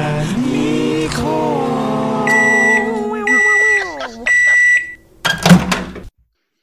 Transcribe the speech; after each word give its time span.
À 0.00 0.22
micro. 0.38 1.66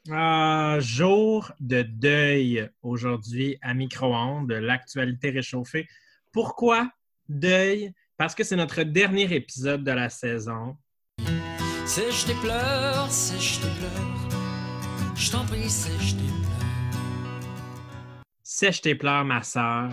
Ah, 0.10 0.78
jour 0.80 1.52
de 1.60 1.82
deuil 1.82 2.70
aujourd'hui 2.82 3.58
à 3.62 3.74
micro-ondes, 3.74 4.54
l'actualité 4.54 5.32
réchauffée. 5.32 5.86
Pourquoi 6.32 6.90
deuil? 7.28 7.92
Parce 8.16 8.36
que 8.36 8.46
c'est 8.46 8.56
notre 8.56 8.84
dernier 8.84 9.34
épisode 9.36 9.84
de 9.84 9.92
la 9.92 10.08
saison. 10.08 10.78
Sèche 11.86 12.26
tes 12.28 12.36
pleurs, 12.36 13.12
sèche 13.12 13.60
tes 13.60 13.68
pleurs. 13.80 15.14
Je 15.18 15.32
t'en 15.32 15.44
prie, 15.44 15.70
sèche 15.70 16.16
tes 16.16 16.24
pleurs. 16.24 17.46
Sèche 18.44 18.80
tes 18.80 18.96
pleurs, 18.96 19.26
ma 19.26 19.44
sœur. 19.44 19.90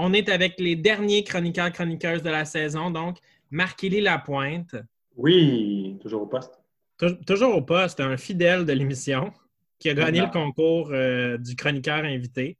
On 0.00 0.12
est 0.12 0.28
avec 0.28 0.60
les 0.60 0.76
derniers 0.76 1.24
chroniqueurs 1.24 1.72
chroniqueuses 1.72 2.22
de 2.22 2.30
la 2.30 2.44
saison, 2.44 2.90
donc 2.92 3.18
Marc-Élie 3.50 4.00
Lapointe, 4.00 4.76
Oui, 5.16 5.98
toujours 6.00 6.22
au 6.22 6.26
poste. 6.26 6.52
tou- 6.98 7.16
toujours 7.26 7.56
au 7.56 7.62
poste, 7.62 7.98
un 7.98 8.16
fidèle 8.16 8.64
de 8.64 8.72
l'émission, 8.72 9.32
qui 9.80 9.90
a 9.90 9.94
gagné 9.94 10.20
le 10.20 10.28
concours 10.30 10.90
euh, 10.92 11.36
du 11.36 11.56
chroniqueur 11.56 12.04
invité 12.04 12.56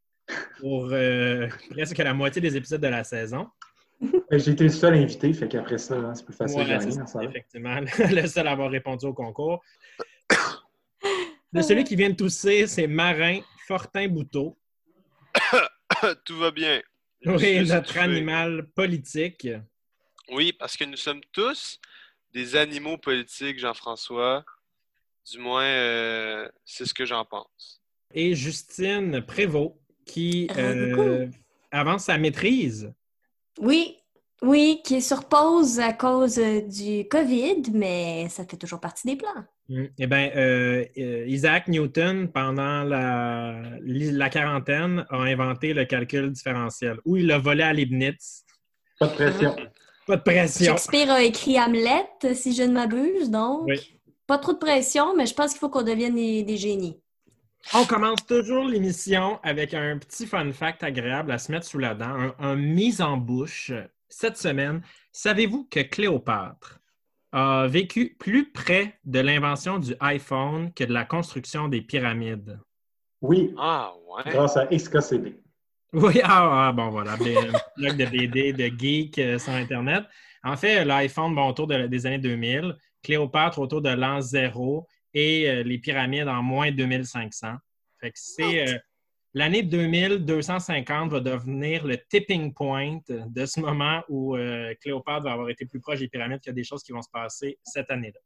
pour 0.59 0.89
euh, 0.91 1.47
presque 1.71 1.99
la 1.99 2.13
moitié 2.13 2.43
des 2.43 2.57
épisodes 2.57 2.81
de 2.81 2.89
la 2.89 3.05
saison. 3.05 3.47
Euh, 4.03 4.39
J'ai 4.39 4.51
été 4.53 4.65
le 4.65 4.71
seul 4.71 4.95
invité, 4.95 5.33
fait 5.33 5.47
qu'après 5.49 5.79
ça, 5.79 5.95
hein, 5.97 6.15
c'est 6.17 6.25
plus 6.25 6.35
facile 6.35 6.59
Ouais, 6.59 6.65
de 6.65 6.71
gagner. 6.71 6.91
ça, 6.91 7.07
ça. 7.07 7.23
effectivement, 7.23 7.79
le 8.21 8.27
seul 8.27 8.49
à 8.49 8.51
avoir 8.53 8.71
répondu 8.71 9.07
au 9.07 9.15
concours. 9.15 9.63
De 11.53 11.63
celui 11.63 11.83
qui 11.85 11.97
vient 11.97 12.11
de 12.11 12.15
tousser, 12.15 12.67
c'est 12.67 12.87
Marin 12.87 13.39
Fortin-Bouteau. 13.67 14.59
Tout 16.27 16.37
va 16.37 16.51
bien. 16.51 16.83
Oui, 17.25 17.67
notre 17.67 17.99
animal 17.99 18.67
politique. 18.69 19.49
Oui, 20.31 20.53
parce 20.53 20.77
que 20.77 20.85
nous 20.85 20.97
sommes 20.97 21.21
tous 21.33 21.81
des 22.33 22.57
animaux 22.57 22.99
politiques, 22.99 23.59
Jean-François. 23.59 24.45
Du 25.31 25.39
moins, 25.39 25.65
euh, 25.65 26.49
c'est 26.65 26.87
ce 26.87 26.95
que 26.95 27.05
j'en 27.05 27.25
pense. 27.25 27.83
Et 28.15 28.35
Justine 28.35 29.21
Prévost, 29.21 29.75
qui 30.07 30.49
euh, 30.57 31.29
avance 31.71 32.05
sa 32.05 32.17
maîtrise. 32.19 32.93
Oui, 33.59 33.98
oui, 34.43 34.81
qui 34.85 34.97
est 34.97 35.01
sur 35.01 35.25
pause 35.25 35.81
à 35.81 35.93
cause 35.93 36.39
euh, 36.39 36.61
du 36.61 37.09
COVID, 37.09 37.63
mais 37.73 38.29
ça 38.29 38.45
fait 38.45 38.57
toujours 38.57 38.81
partie 38.81 39.07
des 39.07 39.17
plans. 39.17 39.45
Mm. 39.69 39.85
Eh 39.99 40.07
bien, 40.07 40.31
euh, 40.37 40.85
euh, 40.97 41.25
Isaac 41.27 41.69
Newton, 41.69 42.29
pendant 42.33 42.85
la, 42.85 43.61
la 43.83 44.31
quarantaine, 44.31 45.05
a 45.11 45.17
inventé 45.19 45.75
le 45.75 45.85
calcul 45.85 46.31
différentiel, 46.31 46.99
ou 47.05 47.17
il 47.17 47.27
l'a 47.27 47.39
volé 47.39 47.63
à 47.63 47.73
Leibniz. 47.73 48.45
Pas 48.99 49.09
de 49.09 49.15
pression. 49.15 49.57
Pas 50.07 50.17
de 50.17 50.23
pression. 50.23 50.73
Shakespeare 50.73 51.11
a 51.11 51.23
écrit 51.23 51.59
Hamlet, 51.61 52.09
si 52.35 52.55
je 52.55 52.63
ne 52.63 52.73
m'abuse, 52.73 53.31
donc 53.31 53.65
Oui. 53.67 53.99
pas 54.27 54.39
trop 54.39 54.53
de 54.53 54.59
pression, 54.59 55.15
mais 55.17 55.27
je 55.27 55.35
pense 55.35 55.51
qu'il 55.51 55.59
faut 55.59 55.69
qu'on 55.69 55.83
devienne 55.83 56.15
des, 56.15 56.45
des 56.45 56.57
génies. 56.57 56.99
On 57.75 57.85
commence 57.85 58.25
toujours 58.25 58.65
l'émission 58.65 59.39
avec 59.43 59.75
un 59.75 59.99
petit 59.99 60.27
fun 60.27 60.51
fact 60.53 60.83
agréable 60.83 61.33
à 61.33 61.39
se 61.39 61.53
mettre 61.53 61.67
sous 61.67 61.79
la 61.79 61.95
dent, 61.95 62.07
un, 62.09 62.35
un 62.39 62.57
mise 62.57 63.03
en 63.03 63.17
bouche. 63.17 63.73
Cette 64.09 64.37
semaine, 64.37 64.83
savez-vous 65.13 65.65
que 65.71 65.81
Cléopâtre 65.81 66.81
a 67.33 67.67
vécu 67.69 68.17
plus 68.19 68.51
près 68.51 68.99
de 69.05 69.21
l'invention 69.21 69.79
du 69.79 69.95
iPhone 70.01 70.73
que 70.73 70.85
de 70.85 70.93
la 70.93 71.05
construction 71.05 71.69
des 71.69 71.83
pyramides? 71.83 72.59
Oui, 73.21 73.53
Ah, 73.59 73.93
ouais. 74.09 74.33
grâce 74.33 74.57
à 74.57 74.67
XKCD. 74.67 75.39
Oui, 75.93 76.21
ah, 76.23 76.69
ah, 76.69 76.73
bon, 76.73 76.91
voilà, 76.91 77.17
blog 77.17 77.97
de 77.97 78.07
BD, 78.07 78.53
de 78.53 78.67
geek 78.79 79.19
euh, 79.19 79.39
sur 79.39 79.53
Internet. 79.53 80.05
En 80.45 80.57
fait, 80.57 80.85
l'iPhone, 80.85 81.35
bon, 81.35 81.49
autour 81.49 81.67
de- 81.67 81.87
des 81.87 82.07
années 82.07 82.19
2000, 82.19 82.77
Cléopâtre 83.03 83.59
autour 83.59 83.81
de 83.83 83.89
l'an 83.91 84.21
0 84.21 84.87
et 85.15 85.49
euh, 85.49 85.63
les 85.63 85.79
pyramides 85.79 86.29
en 86.29 86.43
moins 86.43 86.71
2500. 86.71 87.55
Fait 88.01 88.11
que 88.11 88.19
c'est 88.19 88.69
euh, 88.69 88.79
l'année 89.35 89.63
2250 89.63 91.11
va 91.11 91.21
devenir 91.21 91.87
le 91.87 91.97
tipping 92.09 92.53
point 92.53 92.99
de 93.09 93.47
ce 93.47 93.61
moment 93.61 94.03
où 94.09 94.37
euh, 94.37 94.75
Cléopâtre 94.81 95.25
va 95.25 95.33
avoir 95.33 95.49
été 95.51 95.67
plus 95.67 95.81
proche 95.81 96.01
des 96.01 96.09
pyramides 96.09 96.41
qu'il 96.41 96.51
y 96.51 96.53
a 96.53 96.55
des 96.55 96.65
choses 96.65 96.83
qui 96.83 96.93
vont 96.93 97.03
se 97.03 97.11
passer 97.11 97.59
cette 97.63 97.91
année-là. 97.91 98.21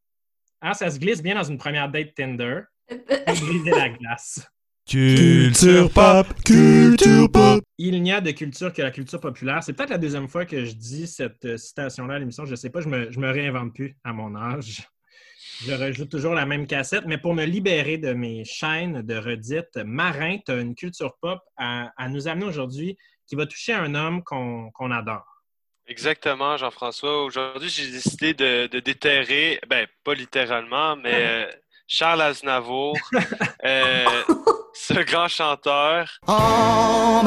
Ah, 0.61 0.75
ça 0.75 0.91
se 0.91 0.99
glisse 0.99 1.23
bien 1.23 1.35
dans 1.35 1.43
une 1.43 1.59
première 1.59 1.91
date 1.91 2.15
Tinder. 2.15 2.61
Briser 2.89 3.71
la 3.71 3.89
glace. 3.89 4.47
Culture 4.89 5.91
pop, 5.93 6.27
culture 6.45 7.31
pop. 7.31 7.63
Il 7.79 8.03
n'y 8.03 8.13
a 8.13 8.21
de 8.21 8.33
culture 8.33 8.73
que 8.73 8.83
la 8.83 8.91
culture 8.91 9.21
populaire. 9.21 9.63
C'est 9.63 9.73
peut-être 9.75 9.91
la 9.91 9.99
deuxième 9.99 10.29
fois 10.29 10.45
que 10.45 10.65
je 10.65 10.75
dis 10.75 11.07
cette 11.07 11.45
euh, 11.45 11.57
citation-là 11.57 12.15
à 12.15 12.19
l'émission. 12.19 12.45
Je 12.45 12.51
ne 12.51 12.57
sais 12.57 12.69
pas, 12.69 12.81
je 12.81 12.89
me, 12.89 13.11
je 13.11 13.21
me 13.21 13.31
réinvente 13.31 13.73
plus 13.75 13.97
à 14.03 14.13
mon 14.13 14.35
âge. 14.35 14.83
Je 15.65 15.73
rejoue 15.75 16.07
toujours 16.07 16.35
la 16.35 16.45
même 16.45 16.67
cassette, 16.67 17.05
mais 17.07 17.19
pour 17.19 17.35
me 17.35 17.45
libérer 17.45 17.97
de 17.97 18.13
mes 18.13 18.45
chaînes 18.45 19.03
de 19.03 19.15
redites, 19.17 19.77
Marin, 19.77 20.39
tu 20.45 20.51
as 20.51 20.57
une 20.57 20.75
culture 20.75 21.17
pop 21.21 21.39
à, 21.57 21.93
à 21.97 22.09
nous 22.09 22.27
amener 22.27 22.47
aujourd'hui 22.47 22.99
qui 23.29 23.37
va 23.37 23.47
toucher 23.47 23.73
un 23.73 23.95
homme 23.95 24.25
qu'on 24.25 24.73
qu'on 24.73 24.91
adore. 24.91 25.25
Exactement, 25.87 26.57
Jean-François. 26.57 27.23
Aujourd'hui, 27.25 27.69
j'ai 27.69 27.91
décidé 27.91 28.35
de, 28.35 28.67
de 28.67 28.81
déterrer, 28.81 29.61
ben, 29.69 29.87
pas 30.05 30.15
littéralement, 30.15 30.97
mais 30.97 31.15
euh, 31.15 31.47
Charles 31.87 32.23
Aznavour, 32.23 32.97
euh, 33.65 34.05
ce 34.73 34.95
grand 35.05 35.29
chanteur. 35.29 36.19
Emmenez-moi 36.27 37.23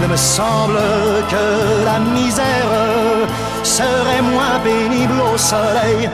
Il 0.00 0.06
me 0.06 0.16
semble 0.16 0.78
que 1.28 1.84
la 1.84 1.98
misère 1.98 3.26
serait 3.64 4.22
moins 4.22 4.60
pénible 4.60 5.20
au 5.20 5.36
soleil. 5.36 6.08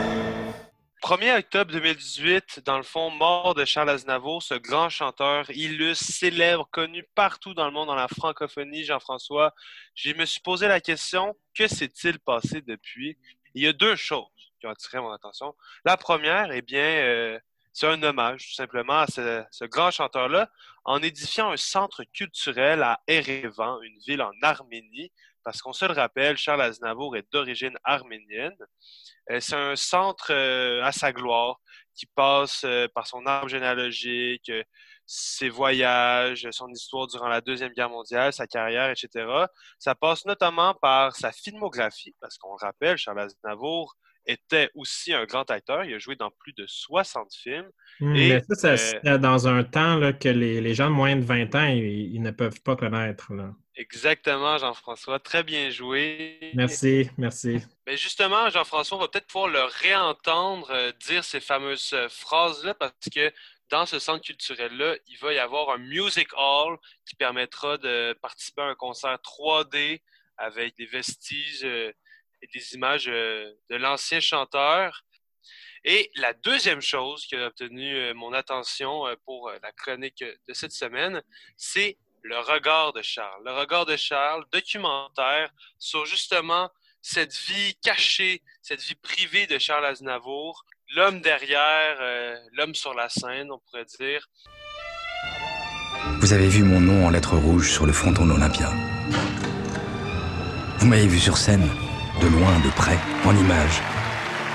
1er 1.02 1.40
octobre 1.40 1.70
2018, 1.70 2.62
dans 2.64 2.78
le 2.78 2.82
fond, 2.82 3.10
mort 3.10 3.54
de 3.54 3.66
Charles 3.66 3.90
Aznavour, 3.90 4.42
ce 4.42 4.54
grand 4.54 4.88
chanteur 4.88 5.50
illustre, 5.50 6.02
célèbre, 6.02 6.66
connu 6.70 7.04
partout 7.14 7.52
dans 7.52 7.66
le 7.66 7.72
monde, 7.72 7.88
dans 7.88 7.94
la 7.94 8.08
francophonie, 8.08 8.84
Jean-François. 8.84 9.52
Je 9.94 10.14
me 10.14 10.24
suis 10.24 10.40
posé 10.40 10.66
la 10.66 10.80
question, 10.80 11.36
que 11.54 11.66
s'est-il 11.66 12.18
passé 12.20 12.62
depuis? 12.62 13.18
Il 13.54 13.64
y 13.64 13.66
a 13.66 13.74
deux 13.74 13.96
choses 13.96 14.24
qui 14.60 14.66
ont 14.66 14.70
attiré 14.70 14.98
mon 14.98 15.12
attention. 15.12 15.54
La 15.84 15.98
première, 15.98 16.52
eh 16.52 16.62
bien, 16.62 16.80
euh, 16.80 17.38
c'est 17.74 17.88
un 17.88 18.00
hommage, 18.04 18.46
tout 18.46 18.54
simplement, 18.54 19.00
à 19.00 19.06
ce, 19.08 19.64
grand 19.64 19.90
chanteur-là, 19.90 20.48
en 20.84 21.02
édifiant 21.02 21.50
un 21.50 21.56
centre 21.56 22.04
culturel 22.14 22.84
à 22.84 23.00
Erevan, 23.08 23.82
une 23.82 23.98
ville 24.06 24.22
en 24.22 24.30
Arménie, 24.42 25.10
parce 25.42 25.60
qu'on 25.60 25.72
se 25.72 25.84
le 25.84 25.92
rappelle, 25.92 26.36
Charles 26.36 26.62
Aznavour 26.62 27.16
est 27.16 27.30
d'origine 27.32 27.76
arménienne. 27.82 28.56
Euh, 29.30 29.40
c'est 29.40 29.56
un 29.56 29.74
centre 29.74 30.28
euh, 30.30 30.82
à 30.84 30.92
sa 30.92 31.12
gloire 31.12 31.58
qui 31.94 32.06
passe 32.06 32.62
euh, 32.64 32.86
par 32.94 33.08
son 33.08 33.26
arbre 33.26 33.48
généalogique, 33.48 34.50
ses 35.04 35.48
voyages, 35.48 36.48
son 36.52 36.68
histoire 36.70 37.08
durant 37.08 37.28
la 37.28 37.40
Deuxième 37.40 37.72
Guerre 37.72 37.90
mondiale, 37.90 38.32
sa 38.32 38.46
carrière, 38.46 38.88
etc. 38.88 39.26
Ça 39.78 39.96
passe 39.96 40.24
notamment 40.26 40.74
par 40.74 41.16
sa 41.16 41.32
filmographie, 41.32 42.14
parce 42.20 42.38
qu'on 42.38 42.52
le 42.52 42.64
rappelle, 42.64 42.96
Charles 42.96 43.20
Aznavour 43.20 43.96
était 44.26 44.70
aussi 44.74 45.12
un 45.12 45.24
grand 45.24 45.50
acteur. 45.50 45.84
Il 45.84 45.94
a 45.94 45.98
joué 45.98 46.16
dans 46.16 46.30
plus 46.30 46.52
de 46.54 46.66
60 46.66 47.32
films. 47.34 47.70
Hmm, 48.00 48.14
Et, 48.16 48.28
mais 48.30 48.40
ça, 48.40 48.54
ça 48.54 48.68
euh, 48.68 48.76
c'était 48.76 49.18
dans 49.18 49.48
un 49.48 49.64
temps 49.64 49.96
là, 49.96 50.12
que 50.12 50.28
les, 50.28 50.60
les 50.60 50.74
gens 50.74 50.88
de 50.88 50.94
moins 50.94 51.16
de 51.16 51.24
20 51.24 51.54
ans, 51.54 51.66
ils, 51.66 52.14
ils 52.14 52.22
ne 52.22 52.30
peuvent 52.30 52.60
pas 52.62 52.76
connaître. 52.76 53.32
là. 53.34 53.52
Exactement, 53.76 54.56
Jean-François. 54.58 55.18
Très 55.18 55.42
bien 55.42 55.70
joué. 55.70 56.38
Merci, 56.54 57.10
merci. 57.18 57.58
Mais 57.86 57.96
justement, 57.96 58.48
Jean-François, 58.50 58.96
on 58.96 59.00
va 59.00 59.08
peut-être 59.08 59.26
pouvoir 59.26 59.48
le 59.48 59.62
réentendre 59.64 60.70
euh, 60.70 60.92
dire 61.06 61.24
ces 61.24 61.40
fameuses 61.40 61.90
euh, 61.92 62.08
phrases-là 62.08 62.74
parce 62.74 62.92
que 63.12 63.32
dans 63.70 63.86
ce 63.86 63.98
centre 63.98 64.24
culturel-là, 64.24 64.94
il 65.08 65.18
va 65.18 65.32
y 65.32 65.38
avoir 65.38 65.70
un 65.70 65.78
music 65.78 66.28
hall 66.36 66.76
qui 67.06 67.16
permettra 67.16 67.76
de 67.78 68.12
participer 68.22 68.62
à 68.62 68.66
un 68.66 68.74
concert 68.74 69.18
3D 69.24 70.00
avec 70.36 70.76
des 70.76 70.86
vestiges 70.86 71.66
et 72.44 72.58
des 72.58 72.74
images 72.74 73.08
euh, 73.08 73.52
de 73.70 73.76
l'ancien 73.76 74.20
chanteur. 74.20 75.02
Et 75.84 76.10
la 76.16 76.32
deuxième 76.32 76.80
chose 76.80 77.26
qui 77.26 77.36
a 77.36 77.46
obtenu 77.46 77.94
euh, 77.96 78.14
mon 78.14 78.32
attention 78.32 79.06
euh, 79.06 79.14
pour 79.24 79.50
la 79.62 79.72
chronique 79.72 80.22
de 80.22 80.54
cette 80.54 80.72
semaine, 80.72 81.22
c'est 81.56 81.98
le 82.22 82.38
regard 82.38 82.92
de 82.92 83.02
Charles. 83.02 83.42
Le 83.44 83.52
regard 83.52 83.86
de 83.86 83.96
Charles, 83.96 84.44
documentaire 84.52 85.50
sur 85.78 86.06
justement 86.06 86.70
cette 87.02 87.34
vie 87.34 87.74
cachée, 87.82 88.42
cette 88.62 88.82
vie 88.82 88.94
privée 88.94 89.46
de 89.46 89.58
Charles 89.58 89.84
Aznavour, 89.84 90.64
l'homme 90.94 91.20
derrière, 91.20 91.98
l'homme 92.52 92.74
sur 92.74 92.94
la 92.94 93.10
scène, 93.10 93.52
on 93.52 93.58
pourrait 93.58 93.84
dire. 94.00 94.26
Vous 96.20 96.32
avez 96.32 96.48
vu 96.48 96.62
mon 96.62 96.80
nom 96.80 97.04
en 97.04 97.10
lettres 97.10 97.36
rouges 97.36 97.70
sur 97.70 97.84
le 97.84 97.92
fronton 97.92 98.24
de 98.24 98.30
l'Olympia. 98.30 98.72
Vous 100.78 100.86
m'avez 100.86 101.06
vu 101.06 101.18
sur 101.18 101.36
scène, 101.36 101.68
de 102.20 102.26
loin, 102.28 102.58
de 102.60 102.70
près, 102.70 102.98
en 103.24 103.36
images. 103.36 103.80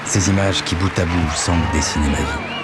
Ces 0.06 0.30
images 0.30 0.64
qui 0.64 0.76
bout 0.76 0.98
à 0.98 1.06
bout 1.06 1.32
semblent 1.36 1.72
dessiner 1.74 2.08
ma 2.10 2.18
vie. 2.18 2.60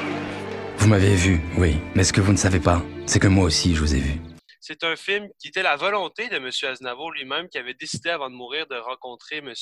Vous 0.78 0.88
m'avez 0.88 1.16
vu, 1.16 1.42
oui, 1.58 1.78
mais 1.96 2.04
ce 2.04 2.14
que 2.14 2.22
vous 2.22 2.32
ne 2.32 2.38
savez 2.38 2.60
pas, 2.60 2.82
c'est 3.06 3.20
que 3.20 3.28
moi 3.28 3.46
aussi 3.46 3.76
je 3.76 3.82
vous 3.82 3.96
ai 3.96 4.00
vu. 4.00 4.20
C'est 4.62 4.84
un 4.84 4.96
film 4.96 5.28
qui 5.40 5.50
était 5.50 5.62
la 5.62 5.76
volonté 5.76 6.28
de 6.28 6.38
M. 6.38 6.50
Aznavour 6.64 7.12
lui-même, 7.12 7.50
qui 7.50 7.58
avait 7.58 7.74
décidé 7.74 8.10
avant 8.10 8.30
de 8.30 8.36
mourir 8.36 8.66
de 8.68 8.76
rencontrer 8.76 9.38
M. 9.38 9.54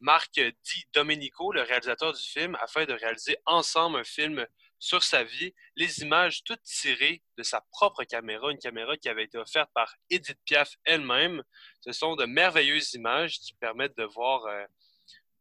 Marc 0.00 0.34
Di 0.34 0.84
Domenico, 0.94 1.52
le 1.52 1.62
réalisateur 1.62 2.12
du 2.12 2.22
film, 2.22 2.56
afin 2.60 2.84
de 2.84 2.92
réaliser 2.92 3.36
ensemble 3.46 3.98
un 3.98 4.04
film 4.04 4.44
sur 4.78 5.02
sa 5.02 5.24
vie, 5.24 5.54
les 5.76 6.00
images 6.00 6.44
toutes 6.44 6.62
tirées 6.62 7.22
de 7.36 7.42
sa 7.42 7.60
propre 7.72 8.04
caméra, 8.04 8.50
une 8.50 8.58
caméra 8.58 8.96
qui 8.96 9.08
avait 9.08 9.24
été 9.24 9.38
offerte 9.38 9.70
par 9.74 9.94
Edith 10.10 10.38
Piaf 10.44 10.76
elle-même. 10.84 11.42
Ce 11.80 11.92
sont 11.92 12.16
de 12.16 12.24
merveilleuses 12.24 12.94
images 12.94 13.38
qui 13.40 13.54
permettent 13.54 13.96
de 13.96 14.04
voir 14.04 14.46
euh, 14.46 14.64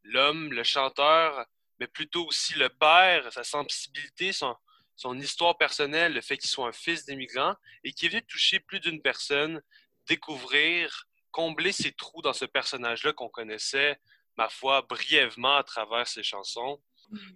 l'homme, 0.04 0.52
le 0.52 0.64
chanteur, 0.64 1.46
mais 1.80 1.88
plutôt 1.88 2.26
aussi 2.26 2.56
le 2.56 2.70
père, 2.70 3.32
sa 3.32 3.44
sensibilité, 3.44 4.32
son, 4.32 4.56
son 4.96 5.18
histoire 5.20 5.58
personnelle, 5.58 6.14
le 6.14 6.22
fait 6.22 6.38
qu'il 6.38 6.50
soit 6.50 6.68
un 6.68 6.74
fils 6.74 7.06
d'immigrant 7.06 7.56
et 7.84 7.94
qui 7.94 8.08
est 8.08 8.10
venu 8.10 8.26
toucher 8.26 8.60
plus 8.60 8.80
d'une 8.80 9.02
personne, 9.02 9.62
découvrir, 10.08 11.08
combler 11.32 11.72
ses 11.72 11.92
trous 11.92 12.22
dans 12.24 12.34
ce 12.34 12.46
personnage-là 12.46 13.14
qu'on 13.14 13.30
connaissait, 13.30 14.00
ma 14.38 14.50
foi, 14.50 14.82
brièvement 14.84 15.58
à 15.58 15.64
travers 15.64 16.08
ses 16.08 16.24
chansons. 16.24 16.82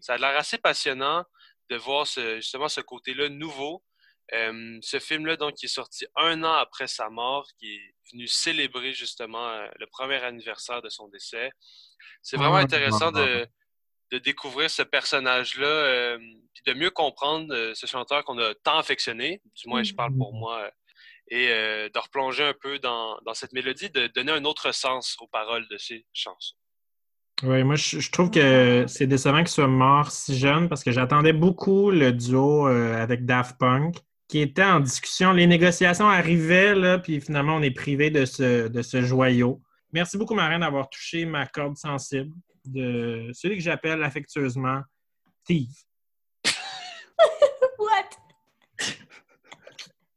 Ça 0.01 0.15
a 0.15 0.17
l'air 0.17 0.37
assez 0.37 0.57
passionnant 0.57 1.25
de 1.71 1.77
voir 1.77 2.05
ce- 2.05 2.35
justement 2.37 2.67
ce 2.69 2.81
côté-là 2.81 3.29
nouveau. 3.29 3.83
Euh, 4.33 4.77
ce 4.81 4.99
film-là, 4.99 5.35
donc, 5.35 5.55
qui 5.55 5.65
est 5.65 5.75
sorti 5.81 6.05
un 6.15 6.43
an 6.43 6.53
après 6.53 6.87
sa 6.87 7.09
mort, 7.09 7.45
qui 7.57 7.67
est 7.75 7.95
venu 8.11 8.27
célébrer 8.27 8.93
justement 8.93 9.47
euh, 9.49 9.67
le 9.81 9.87
premier 9.87 10.21
anniversaire 10.23 10.81
de 10.81 10.89
son 10.89 11.07
décès. 11.09 11.51
C'est 12.21 12.37
vraiment 12.37 12.55
Ah, 12.55 12.61
intéressant 12.67 13.11
de, 13.21 13.47
de 14.11 14.17
découvrir 14.19 14.69
ce 14.69 14.83
personnage-là, 14.83 15.67
euh, 15.67 16.17
puis 16.53 16.63
de 16.65 16.73
mieux 16.73 16.91
comprendre 16.91 17.73
ce 17.73 17.85
chanteur 17.87 18.23
qu'on 18.25 18.37
a 18.37 18.53
tant 18.55 18.77
affectionné, 18.77 19.41
du 19.59 19.67
moins 19.69 19.81
je 19.83 19.93
parle 19.93 20.13
pour 20.17 20.33
moi, 20.33 20.55
euh, 20.63 20.71
et 21.33 21.47
de 21.95 21.99
replonger 21.99 22.43
un 22.43 22.53
peu 22.53 22.77
dans, 22.79 23.17
dans 23.25 23.33
cette 23.33 23.53
mélodie, 23.53 23.89
de 23.89 24.07
donner 24.07 24.33
un 24.33 24.43
autre 24.43 24.71
sens 24.73 25.15
aux 25.21 25.27
paroles 25.27 25.65
de 25.69 25.77
ses 25.77 26.05
chansons. 26.13 26.55
Oui, 27.43 27.63
moi, 27.63 27.75
je, 27.75 27.99
je 27.99 28.11
trouve 28.11 28.29
que 28.29 28.85
c'est 28.87 29.07
décevant 29.07 29.39
qu'il 29.39 29.47
soit 29.47 29.67
mort 29.67 30.11
si 30.11 30.37
jeune 30.37 30.69
parce 30.69 30.83
que 30.83 30.91
j'attendais 30.91 31.33
beaucoup 31.33 31.89
le 31.89 32.11
duo 32.11 32.67
euh, 32.67 33.01
avec 33.01 33.25
Daft 33.25 33.57
Punk 33.57 33.95
qui 34.27 34.39
était 34.39 34.63
en 34.63 34.79
discussion. 34.79 35.33
Les 35.33 35.47
négociations 35.47 36.07
arrivaient, 36.07 36.73
là, 36.73 36.99
puis 36.99 37.19
finalement, 37.19 37.55
on 37.57 37.61
est 37.61 37.71
privé 37.71 38.09
de 38.11 38.25
ce, 38.25 38.67
de 38.67 38.81
ce 38.81 39.01
joyau. 39.01 39.61
Merci 39.91 40.17
beaucoup, 40.17 40.35
Marine, 40.35 40.61
d'avoir 40.61 40.89
touché 40.89 41.25
ma 41.25 41.45
corde 41.47 41.75
sensible 41.77 42.31
de 42.63 43.29
celui 43.33 43.57
que 43.57 43.63
j'appelle 43.63 44.01
affectueusement 44.03 44.81
Steve. 45.43 45.67
What? 47.79 48.09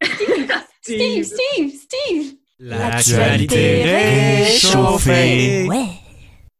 Steve, 0.02 1.24
Steve, 1.24 1.24
Steve, 1.24 1.70
Steve! 1.70 2.34
L'actualité 2.60 3.82
réchauffée. 3.82 5.66
Ouais. 5.68 5.86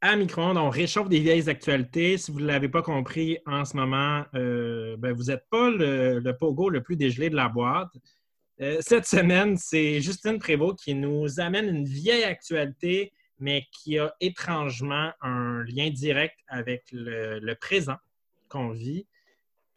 À 0.07 0.17
micro-ondes, 0.17 0.59
on 0.59 0.69
réchauffe 0.69 1.09
des 1.09 1.21
vieilles 1.21 1.49
actualités. 1.49 2.19
Si 2.19 2.31
vous 2.31 2.39
ne 2.39 2.45
l'avez 2.45 2.69
pas 2.69 2.83
compris 2.83 3.39
en 3.47 3.65
ce 3.65 3.75
moment, 3.75 4.23
euh, 4.35 4.99
ben, 4.99 5.15
vous 5.15 5.25
n'êtes 5.25 5.49
pas 5.49 5.71
le, 5.71 6.21
pogo 6.39 6.69
le 6.69 6.83
plus 6.83 6.97
dégelé 6.97 7.31
de 7.31 7.37
la 7.37 7.49
boîte. 7.49 7.89
Euh, 8.61 8.77
cette 8.81 9.07
semaine, 9.07 9.57
c'est 9.57 10.03
Justine 10.03 10.39
Prévost 10.39 10.79
qui 10.79 10.95
nous 10.95 11.41
amène 11.41 11.75
une 11.75 11.87
vieille 11.87 12.25
actualité, 12.25 13.15
mais 13.39 13.67
qui 13.73 13.99
a 13.99 14.15
étrangement 14.21 15.11
un 15.23 15.65
lien 15.65 15.89
direct 15.89 16.37
avec 16.49 16.85
le 16.93 17.55
présent 17.55 17.97
qu'on 18.51 18.73
vit. 18.73 19.07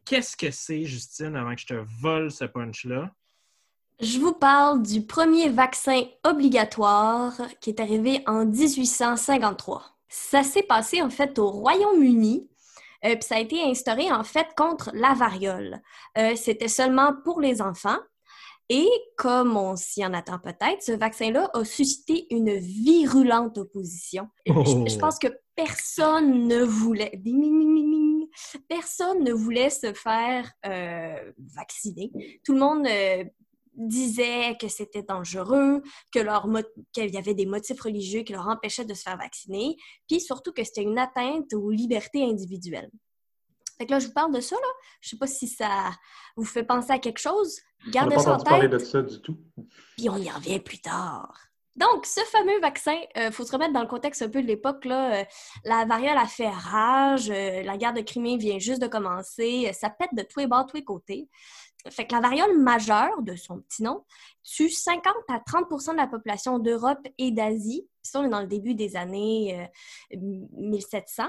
Qu'est-ce 0.04 0.36
que 0.36 0.52
c'est, 0.52 0.84
Justine, 0.84 1.38
avant 1.38 1.56
que 1.56 1.62
je 1.62 1.68
te 1.68 1.86
vole 2.02 2.32
ce 2.32 2.44
punch-là? 2.44 3.14
Je 4.02 4.20
vous 4.20 4.34
parle 4.34 4.84
du 4.84 5.04
premier 5.04 5.48
vaccin 5.48 6.02
obligatoire 6.26 7.34
qui 7.62 7.70
est 7.70 7.80
arrivé 7.80 8.24
en 8.28 8.46
1853. 8.46 9.97
Ça 10.10 10.44
s'est 10.44 10.64
passé 10.64 11.02
en 11.02 11.10
fait 11.10 11.38
au 11.40 11.50
Royaume-Uni. 11.50 12.50
euh, 13.06 13.16
puis 13.16 13.24
ça 13.24 13.36
a 13.36 13.40
été 13.40 13.62
instauré 13.64 14.12
en 14.12 14.24
fait 14.24 14.48
contre 14.56 14.92
la 14.94 15.14
variole. 15.14 15.82
Euh, 16.18 16.36
C'était 16.36 16.68
seulement 16.68 17.14
pour 17.24 17.42
les 17.42 17.62
enfants. 17.62 17.98
Et 18.70 18.90
comme 19.16 19.56
on 19.56 19.78
s'y 19.78 20.06
en 20.06 20.14
attend 20.14 20.40
peut-être, 20.40 20.82
ce 20.82 20.92
vaccin-là 20.92 21.50
a 21.54 21.64
suscité 21.64 22.28
une 22.32 22.58
virulente 22.58 23.58
opposition. 23.58 24.28
Oh. 24.50 24.64
Je, 24.66 24.92
je 24.94 25.00
pense 25.00 25.18
que 25.20 25.30
personne 25.56 26.48
ne 26.48 26.64
voulait, 26.64 27.12
ding, 27.16 27.42
ding, 27.42 27.60
ding, 27.60 27.76
ding, 27.76 27.92
ding. 27.92 28.28
personne 28.68 29.24
ne 29.24 29.32
voulait 29.32 29.70
se 29.70 29.94
faire 29.94 30.52
euh, 30.66 31.32
vacciner. 31.56 32.12
Tout 32.44 32.54
le 32.54 32.60
monde 32.60 32.86
euh, 33.78 33.88
disait 33.88 34.58
que 34.60 34.68
c'était 34.68 35.04
dangereux, 35.04 35.82
que 36.12 36.20
leur 36.20 36.48
mo- 36.48 36.60
qu'il 36.94 37.14
y 37.14 37.18
avait 37.18 37.34
des 37.34 37.46
motifs 37.46 37.82
religieux 37.82 38.24
qui 38.24 38.34
leur 38.34 38.48
empêchaient 38.48 38.86
de 38.86 38.94
se 38.94 39.04
faire 39.04 39.18
vacciner, 39.18 39.76
puis 40.08 40.20
surtout 40.20 40.52
que 40.52 40.64
c'était 40.64 40.84
une 40.84 40.98
atteinte 41.00 41.54
aux 41.54 41.70
libertés 41.72 42.24
individuelles. 42.24 42.90
Fait 43.78 43.86
que 43.86 43.92
là, 43.92 44.00
je 44.00 44.08
vous 44.08 44.14
parle 44.14 44.34
de 44.34 44.42
ça, 44.42 44.56
là. 44.56 44.68
Je 45.02 45.10
sais 45.10 45.18
pas 45.18 45.28
si 45.28 45.48
ça 45.48 45.92
vous 46.36 46.46
fait 46.46 46.64
penser 46.64 46.92
à 46.92 46.98
quelque 47.00 47.20
chose. 47.20 47.60
On 47.88 47.92
Gardez 47.92 48.16
pas 48.16 48.22
ça 48.24 48.32
en 48.32 48.34
entendu 48.34 48.50
parler 48.50 48.70
tête, 48.70 48.72
de 48.72 48.80
ça 48.80 49.02
du 49.04 49.22
tout. 49.22 49.38
puis 49.98 50.10
on 50.10 50.18
y 50.18 50.30
revient 50.30 50.60
plus 50.60 50.80
tard. 50.80 51.32
Donc, 51.76 52.08
ce 52.08 52.22
fameux 52.32 52.60
vaccin, 52.60 52.98
il 53.16 53.32
faut 53.32 53.46
se 53.46 53.52
remettre 53.52 53.72
dans 53.74 53.84
le 53.84 53.88
contexte 53.88 54.24
un 54.24 54.30
peu 54.30 54.42
de 54.42 54.48
l'époque. 54.48 54.84
là. 54.86 55.20
euh, 55.22 55.24
la 55.64 55.86
variole 55.86 56.18
a 56.18 56.26
fait 56.26 56.50
rage, 56.50 57.30
euh, 57.30 57.62
la 57.62 57.78
guerre 57.78 57.94
de 57.94 58.02
Crimée 58.02 58.38
vient 58.38 58.58
juste 58.58 58.82
de 58.82 58.88
commencer, 58.88 59.68
euh, 59.70 59.74
ça 59.74 59.92
pète 59.92 60.10
de 60.14 60.24
tous 60.24 60.40
les 60.40 60.48
bords, 60.48 60.66
tous 60.66 60.78
les 60.78 60.84
côtés. 60.84 61.30
Fait 61.90 62.06
que 62.06 62.14
la 62.14 62.22
variole 62.22 62.58
majeure, 62.58 63.22
de 63.22 63.36
son 63.36 63.60
petit 63.62 63.84
nom, 63.84 64.04
tue 64.44 64.70
50 64.70 65.14
à 65.30 65.40
30% 65.40 65.92
de 65.92 65.98
la 65.98 66.08
population 66.08 66.60
d'Europe 66.60 67.06
et 67.18 67.32
d'Asie. 67.32 67.88
Ça, 68.02 68.20
on 68.20 68.26
est 68.26 68.30
dans 68.30 68.42
le 68.42 68.48
début 68.48 68.74
des 68.74 68.96
années 68.96 69.68
euh, 70.14 70.18
1700. 70.18 71.24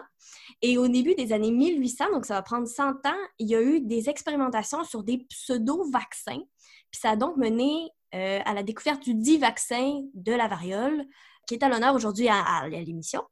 Et 0.63 0.79
au 0.79 0.89
début 0.89 1.15
des 1.15 1.33
années 1.33 1.51
1800, 1.51 2.13
donc 2.13 2.27
ça 2.27 2.35
va 2.35 2.43
prendre 2.43 2.67
100 2.67 3.07
ans, 3.07 3.19
il 3.39 3.49
y 3.49 3.55
a 3.55 3.63
eu 3.63 3.81
des 3.81 4.09
expérimentations 4.09 4.85
sur 4.85 5.03
des 5.03 5.19
pseudo-vaccins. 5.19 6.43
Puis 6.91 7.01
ça 7.01 7.11
a 7.11 7.17
donc 7.17 7.37
mené 7.37 7.91
euh, 8.15 8.41
à 8.45 8.55
la 8.55 8.63
découverte 8.63 9.03
du 9.03 9.15
dit 9.15 9.39
vaccin 9.39 10.03
de 10.15 10.33
la 10.33 10.49
variole, 10.49 11.05
qui 11.47 11.55
est 11.55 11.63
à 11.63 11.69
l'honneur 11.69 11.95
aujourd'hui 11.95 12.29
à, 12.29 12.43
à 12.43 12.69
l'émission. 12.69 13.23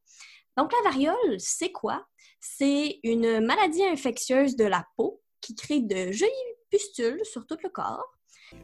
Donc 0.56 0.72
la 0.72 0.90
variole, 0.90 1.36
c'est 1.38 1.72
quoi? 1.72 2.04
C'est 2.40 3.00
une 3.02 3.44
maladie 3.44 3.84
infectieuse 3.84 4.56
de 4.56 4.64
la 4.64 4.84
peau 4.96 5.22
qui 5.40 5.54
crée 5.54 5.80
de 5.80 6.12
jolies 6.12 6.55
pustules 6.70 7.20
sur 7.24 7.46
tout 7.46 7.58
le 7.62 7.68
corps. 7.68 8.12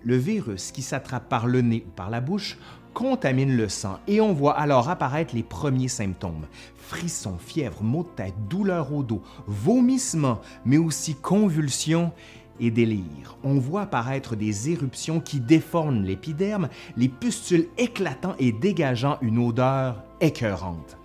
Le 0.05 0.17
virus 0.17 0.71
qui 0.71 0.83
s'attrape 0.83 1.29
par 1.29 1.47
le 1.47 1.61
nez 1.61 1.85
ou 1.87 1.91
par 1.91 2.11
la 2.11 2.21
bouche 2.21 2.59
contamine 2.95 3.57
le 3.57 3.69
sang 3.69 3.99
et 4.07 4.21
on 4.21 4.33
voit 4.33 4.59
alors 4.59 4.89
apparaître 4.89 5.35
les 5.35 5.43
premiers 5.43 5.89
symptômes. 5.89 6.47
Frissons, 6.77 7.39
fièvre, 7.39 7.83
maux 7.83 8.05
de 8.05 8.09
tête, 8.11 8.35
douleur 8.49 8.93
au 8.93 9.03
dos, 9.03 9.23
vomissements, 9.47 10.41
mais 10.65 10.79
aussi 10.79 11.15
convulsions 11.15 12.13
et 12.61 12.71
délire. 12.71 13.37
On 13.43 13.59
voit 13.59 13.83
apparaître 13.83 14.37
des 14.37 14.71
éruptions 14.71 15.21
qui 15.21 15.41
déforment 15.41 16.05
l'épiderme, 16.05 16.69
les 16.97 17.09
pustules 17.09 17.69
éclatant 17.79 18.35
et 18.39 18.53
dégageant 18.53 19.19
une 19.23 19.39
odeur 19.39 20.05
écœurante. 20.21 20.97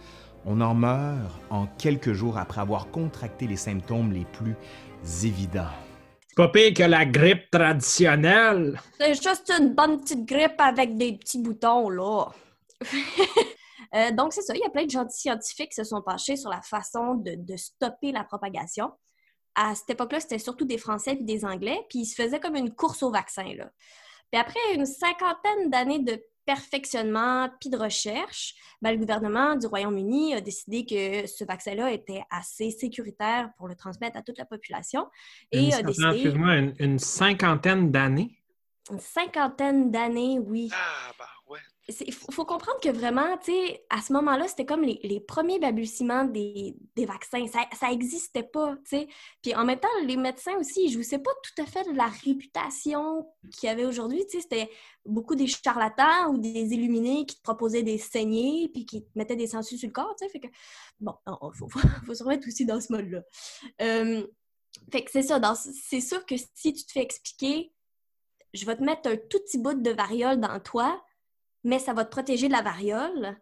On 0.46 0.62
en 0.62 0.75
meurt 0.75 1.42
en 1.50 1.68
quelques 1.77 2.13
jours 2.13 2.38
après 2.38 2.62
avoir 2.62 2.92
contracté 2.92 3.48
les 3.48 3.58
symptômes 3.58 4.12
les 4.12 4.25
plus 4.25 4.56
évidents. 5.24 5.87
C'est 6.38 6.44
pas 6.44 6.50
pire 6.50 6.74
que 6.75 6.84
la 6.84 7.03
grippe 7.03 7.50
traditionnelle. 7.50 8.79
C'est 9.00 9.15
juste 9.15 9.51
une 9.58 9.74
bonne 9.74 10.00
petite 10.00 10.24
grippe 10.24 10.62
avec 10.62 10.96
des 10.96 11.17
petits 11.17 11.39
boutons, 11.39 11.89
là. 11.89 12.27
Euh, 13.96 14.12
donc, 14.12 14.34
c'est 14.34 14.41
ça. 14.41 14.53
Il 14.53 14.60
y 14.60 14.65
a 14.65 14.70
plein 14.70 14.84
de 14.84 14.89
gens 14.89 15.08
scientifiques 15.08 15.70
qui 15.70 15.75
se 15.75 15.86
sont 15.86 16.01
penchés 16.01 16.36
sur 16.36 16.50
la 16.50 16.62
façon 16.62 17.15
de, 17.15 17.36
de 17.38 17.56
stopper 17.56 18.12
la 18.12 18.25
propagation. 18.25 18.91
À 19.56 19.74
cette 19.75 19.91
époque-là, 19.91 20.20
c'était 20.20 20.39
surtout 20.39 20.65
des 20.65 20.77
Français 20.77 21.13
et 21.13 21.24
des 21.24 21.46
Anglais, 21.46 21.79
puis 21.89 22.00
ils 22.00 22.06
se 22.06 22.22
faisaient 22.22 22.41
comme 22.41 22.58
une 22.58 22.75
course 22.75 23.01
au 23.01 23.12
vaccin. 23.12 23.46
Là. 23.56 23.72
Puis 24.29 24.41
après 24.41 24.60
une 24.74 24.86
cinquantaine 24.86 25.70
d'années 25.70 26.00
de 26.00 26.22
perfectionnement 26.48 27.50
puis 27.60 27.70
de 27.70 27.77
recherche, 27.77 28.56
ben, 28.82 28.92
le 28.92 28.98
gouvernement 28.98 29.56
du 29.56 29.68
Royaume-Uni 29.68 30.34
a 30.34 30.42
décidé 30.42 30.86
que 30.86 31.27
ce 31.27 31.44
vaccin-là 31.44 31.92
était 31.92 32.24
assez 32.32 32.72
sécuritaire 32.72 33.51
pour 33.58 33.68
le 33.68 33.75
transmettre 33.75 34.18
à 34.18 34.22
toute 34.24 34.38
la 34.38 34.46
population. 34.46 35.08
Et 35.51 35.66
une, 35.66 35.74
a 35.74 35.84
décidé... 35.84 36.08
excuse-moi, 36.08 36.56
une, 36.56 36.74
une 36.80 37.00
cinquantaine 37.00 37.92
d'années? 37.92 38.39
Une 38.89 39.00
cinquantaine 39.00 39.92
d'années, 39.92 40.39
oui. 40.39 40.70
Ah, 40.74 41.12
bah. 41.20 41.25
Il 41.89 42.13
faut, 42.13 42.44
comprendre 42.44 42.79
que 42.82 42.89
vraiment, 42.89 43.38
tu 43.38 43.51
sais, 43.51 43.86
à 43.89 44.01
ce 44.01 44.12
moment-là, 44.12 44.48
c'était 44.50 44.65
comme 44.65 44.82
les, 44.82 45.20
premiers 45.22 45.58
balbutiements 45.58 46.25
des, 46.25 46.75
vaccins. 46.98 47.48
Ça, 47.48 47.65
ça 47.79 47.91
existait 47.91 48.44
pas, 48.44 48.75
tu 48.77 48.98
sais. 48.98 49.08
Puis 49.41 49.56
en 49.56 49.63
même 49.63 49.79
temps, 49.79 49.88
les 50.03 50.17
médecins 50.17 50.58
aussi, 50.58 50.86
ils 50.86 50.91
jouissaient 50.91 51.20
pas 51.20 51.32
tout 51.44 51.62
à 51.62 51.65
fait 51.65 51.89
de 51.89 51.96
la 51.96 52.08
réputation 52.08 53.29
qu'il 53.53 53.67
y 53.67 53.72
avait 53.72 53.86
aujourd'hui. 53.86 54.25
Tu 54.25 54.38
sais, 54.38 54.41
c'était 54.41 54.70
beaucoup 55.06 55.36
des 55.36 55.48
charlatans 55.48 56.29
ou 56.29 56.38
des 56.38 56.74
illuminés 56.74 57.25
qui 57.25 57.38
te 57.38 57.41
proposaient 57.41 57.84
des 57.84 57.98
saignées 57.98 58.70
puis 58.74 58.86
qui 58.86 59.03
te 59.03 59.10
mettaient 59.15 59.38
des 59.38 59.48
sangsues 59.48 59.77
sur 59.77 59.88
le 59.88 59.94
corps, 59.94 60.13
tu 60.20 60.25
sais. 60.25 60.32
Fait 60.32 60.41
que, 60.41 60.48
bon, 61.00 61.13
il 61.25 61.58
faut, 62.06 62.13
se 62.13 62.24
remettre 62.24 62.48
aussi 62.50 62.65
dans 62.65 62.82
ce 62.82 62.91
mode-là. 62.91 63.22
Euh, 63.82 64.27
fait 64.91 65.03
que 65.03 65.12
c'est 65.12 65.24
ça. 65.24 65.39
C'est 65.56 66.01
sûr 66.01 66.25
que 66.25 66.36
si 66.38 66.74
tu 66.74 66.86
te 66.86 66.91
fais 66.91 67.01
expliquer, 67.01 67.72
je 68.53 68.65
vais 68.65 68.75
te 68.75 68.84
mettre 68.84 69.10
un 69.10 69.15
tout 69.15 69.39
petit 69.39 69.58
bout 69.58 69.74
de 69.74 69.91
variole 69.91 70.39
dans 70.39 70.60
toi, 70.60 71.01
mais 71.68 71.80
ça 71.80 71.94
va 71.94 72.06
te 72.06 72.10
protéger 72.10 72.48
de 72.48 72.54
la 72.54 72.62
variole. 72.62 73.38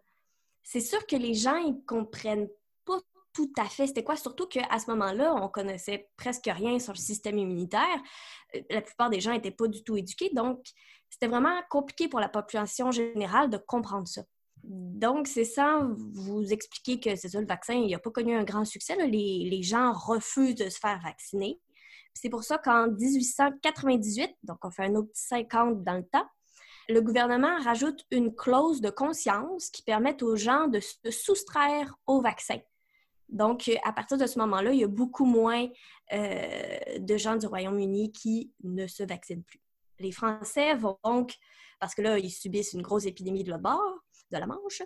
C'est 0.64 0.80
sûr 0.80 1.06
que 1.06 1.14
les 1.14 1.34
gens, 1.34 1.56
ils 1.56 1.80
comprennent 1.86 2.48
pas 2.84 2.98
tout 3.32 3.52
à 3.56 3.66
fait 3.66 3.86
c'était 3.86 4.02
quoi, 4.02 4.16
surtout 4.16 4.48
qu'à 4.48 4.78
ce 4.80 4.90
moment-là, 4.90 5.32
on 5.34 5.48
connaissait 5.48 6.10
presque 6.16 6.46
rien 6.52 6.80
sur 6.80 6.92
le 6.92 6.98
système 6.98 7.38
immunitaire. 7.38 8.02
Euh, 8.56 8.60
La 8.68 8.82
plupart 8.82 9.10
des 9.10 9.20
gens 9.20 9.30
n'étaient 9.32 9.52
pas 9.52 9.68
du 9.68 9.84
tout 9.84 9.96
éduqués, 9.96 10.30
donc 10.34 10.60
c'était 11.08 11.28
vraiment 11.28 11.56
compliqué 11.70 12.08
pour 12.08 12.18
la 12.18 12.28
population 12.28 12.90
générale 12.90 13.48
de 13.48 13.58
comprendre 13.58 14.08
ça. 14.08 14.22
Donc, 14.64 15.28
c'est 15.28 15.44
ça, 15.44 15.86
vous 15.96 16.52
expliquer 16.52 16.98
que 16.98 17.14
c'est 17.14 17.28
ça, 17.28 17.40
le 17.40 17.46
vaccin, 17.46 17.74
il 17.74 17.92
n'a 17.92 18.00
pas 18.00 18.10
connu 18.10 18.34
un 18.34 18.42
grand 18.42 18.64
succès. 18.64 18.96
Les, 19.06 19.48
les 19.48 19.62
gens 19.62 19.92
refusent 19.92 20.56
de 20.56 20.68
se 20.68 20.80
faire 20.80 20.98
vacciner. 21.00 21.60
C'est 22.12 22.30
pour 22.30 22.42
ça 22.42 22.58
qu'en 22.58 22.88
1898, 22.90 24.30
donc 24.42 24.58
on 24.64 24.70
fait 24.72 24.86
un 24.86 24.96
autre 24.96 25.10
50 25.12 25.84
dans 25.84 25.94
le 25.94 26.06
temps, 26.06 26.26
le 26.88 27.00
gouvernement 27.00 27.60
rajoute 27.62 28.04
une 28.10 28.34
clause 28.34 28.80
de 28.80 28.90
conscience 28.90 29.70
qui 29.70 29.82
permet 29.82 30.22
aux 30.22 30.36
gens 30.36 30.68
de 30.68 30.80
se 30.80 31.10
soustraire 31.10 31.96
au 32.06 32.20
vaccin. 32.20 32.58
Donc, 33.28 33.70
à 33.84 33.92
partir 33.92 34.18
de 34.18 34.26
ce 34.26 34.38
moment-là, 34.38 34.72
il 34.72 34.80
y 34.80 34.84
a 34.84 34.88
beaucoup 34.88 35.24
moins 35.24 35.66
euh, 36.12 36.98
de 36.98 37.16
gens 37.16 37.36
du 37.36 37.46
Royaume-Uni 37.46 38.12
qui 38.12 38.52
ne 38.62 38.86
se 38.86 39.02
vaccinent 39.02 39.42
plus. 39.42 39.60
Les 39.98 40.12
Français 40.12 40.74
vont 40.74 40.98
donc, 41.04 41.34
parce 41.80 41.94
que 41.94 42.02
là, 42.02 42.18
ils 42.18 42.30
subissent 42.30 42.72
une 42.72 42.82
grosse 42.82 43.06
épidémie 43.06 43.42
de 43.42 43.50
la 43.50 43.58
bord, 43.58 44.04
de 44.30 44.38
la 44.38 44.46
Manche, 44.46 44.82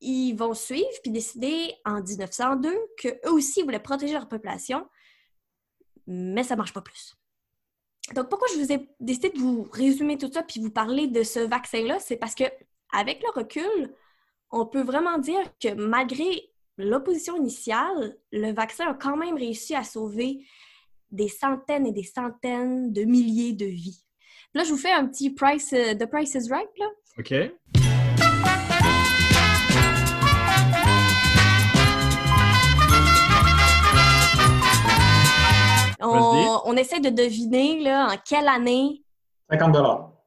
ils 0.00 0.34
vont 0.34 0.54
suivre 0.54 0.88
puis 1.02 1.12
décider 1.12 1.74
en 1.84 2.02
1902 2.02 2.72
qu'eux 2.98 3.30
aussi 3.30 3.62
voulaient 3.62 3.80
protéger 3.80 4.14
leur 4.14 4.28
population, 4.28 4.88
mais 6.06 6.42
ça 6.42 6.54
ne 6.54 6.58
marche 6.58 6.72
pas 6.72 6.82
plus. 6.82 7.14
Donc, 8.14 8.28
pourquoi 8.28 8.48
je 8.54 8.60
vous 8.60 8.72
ai 8.72 8.88
décidé 9.00 9.30
de 9.30 9.38
vous 9.38 9.66
résumer 9.72 10.18
tout 10.18 10.30
ça 10.30 10.42
puis 10.42 10.60
vous 10.60 10.70
parler 10.70 11.06
de 11.06 11.22
ce 11.22 11.40
vaccin-là, 11.40 11.98
c'est 11.98 12.16
parce 12.16 12.34
que 12.34 12.44
avec 12.92 13.22
le 13.22 13.30
recul, 13.40 13.94
on 14.50 14.66
peut 14.66 14.82
vraiment 14.82 15.18
dire 15.18 15.42
que 15.58 15.72
malgré 15.74 16.50
l'opposition 16.76 17.36
initiale, 17.36 18.16
le 18.32 18.52
vaccin 18.52 18.88
a 18.88 18.94
quand 18.94 19.16
même 19.16 19.36
réussi 19.36 19.74
à 19.74 19.82
sauver 19.82 20.44
des 21.10 21.28
centaines 21.28 21.86
et 21.86 21.92
des 21.92 22.04
centaines 22.04 22.92
de 22.92 23.02
milliers 23.02 23.52
de 23.52 23.66
vies. 23.66 24.04
Là, 24.54 24.64
je 24.64 24.70
vous 24.70 24.76
fais 24.76 24.92
un 24.92 25.06
petit 25.06 25.30
price, 25.30 25.72
euh, 25.72 25.94
The 25.94 26.06
Price 26.06 26.34
is 26.34 26.50
Right, 26.50 26.68
là. 26.78 26.86
OK. 27.18 27.32
On, 36.04 36.51
on 36.64 36.76
essaie 36.76 37.00
de 37.00 37.10
deviner, 37.10 37.80
là, 37.80 38.08
en 38.12 38.16
quelle 38.16 38.48
année 38.48 39.02
50 39.50 39.76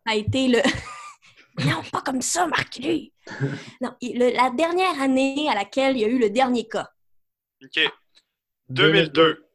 a 0.08 0.16
été 0.16 0.48
le... 0.48 0.60
non, 1.66 1.82
pas 1.92 2.02
comme 2.02 2.22
ça, 2.22 2.46
Marc-Louis! 2.48 3.12
non, 3.82 3.94
le- 4.02 4.36
la 4.36 4.50
dernière 4.52 5.02
année 5.02 5.50
à 5.50 5.56
laquelle 5.56 5.98
il 5.98 6.02
y 6.02 6.06
a 6.06 6.10
eu 6.10 6.20
le 6.20 6.30
dernier 6.30 6.68
cas. 6.68 6.88
OK. 7.64 7.80
2002. 8.70 9.46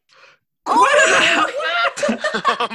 Oh! 0.68 0.72
Oh 2.08 2.14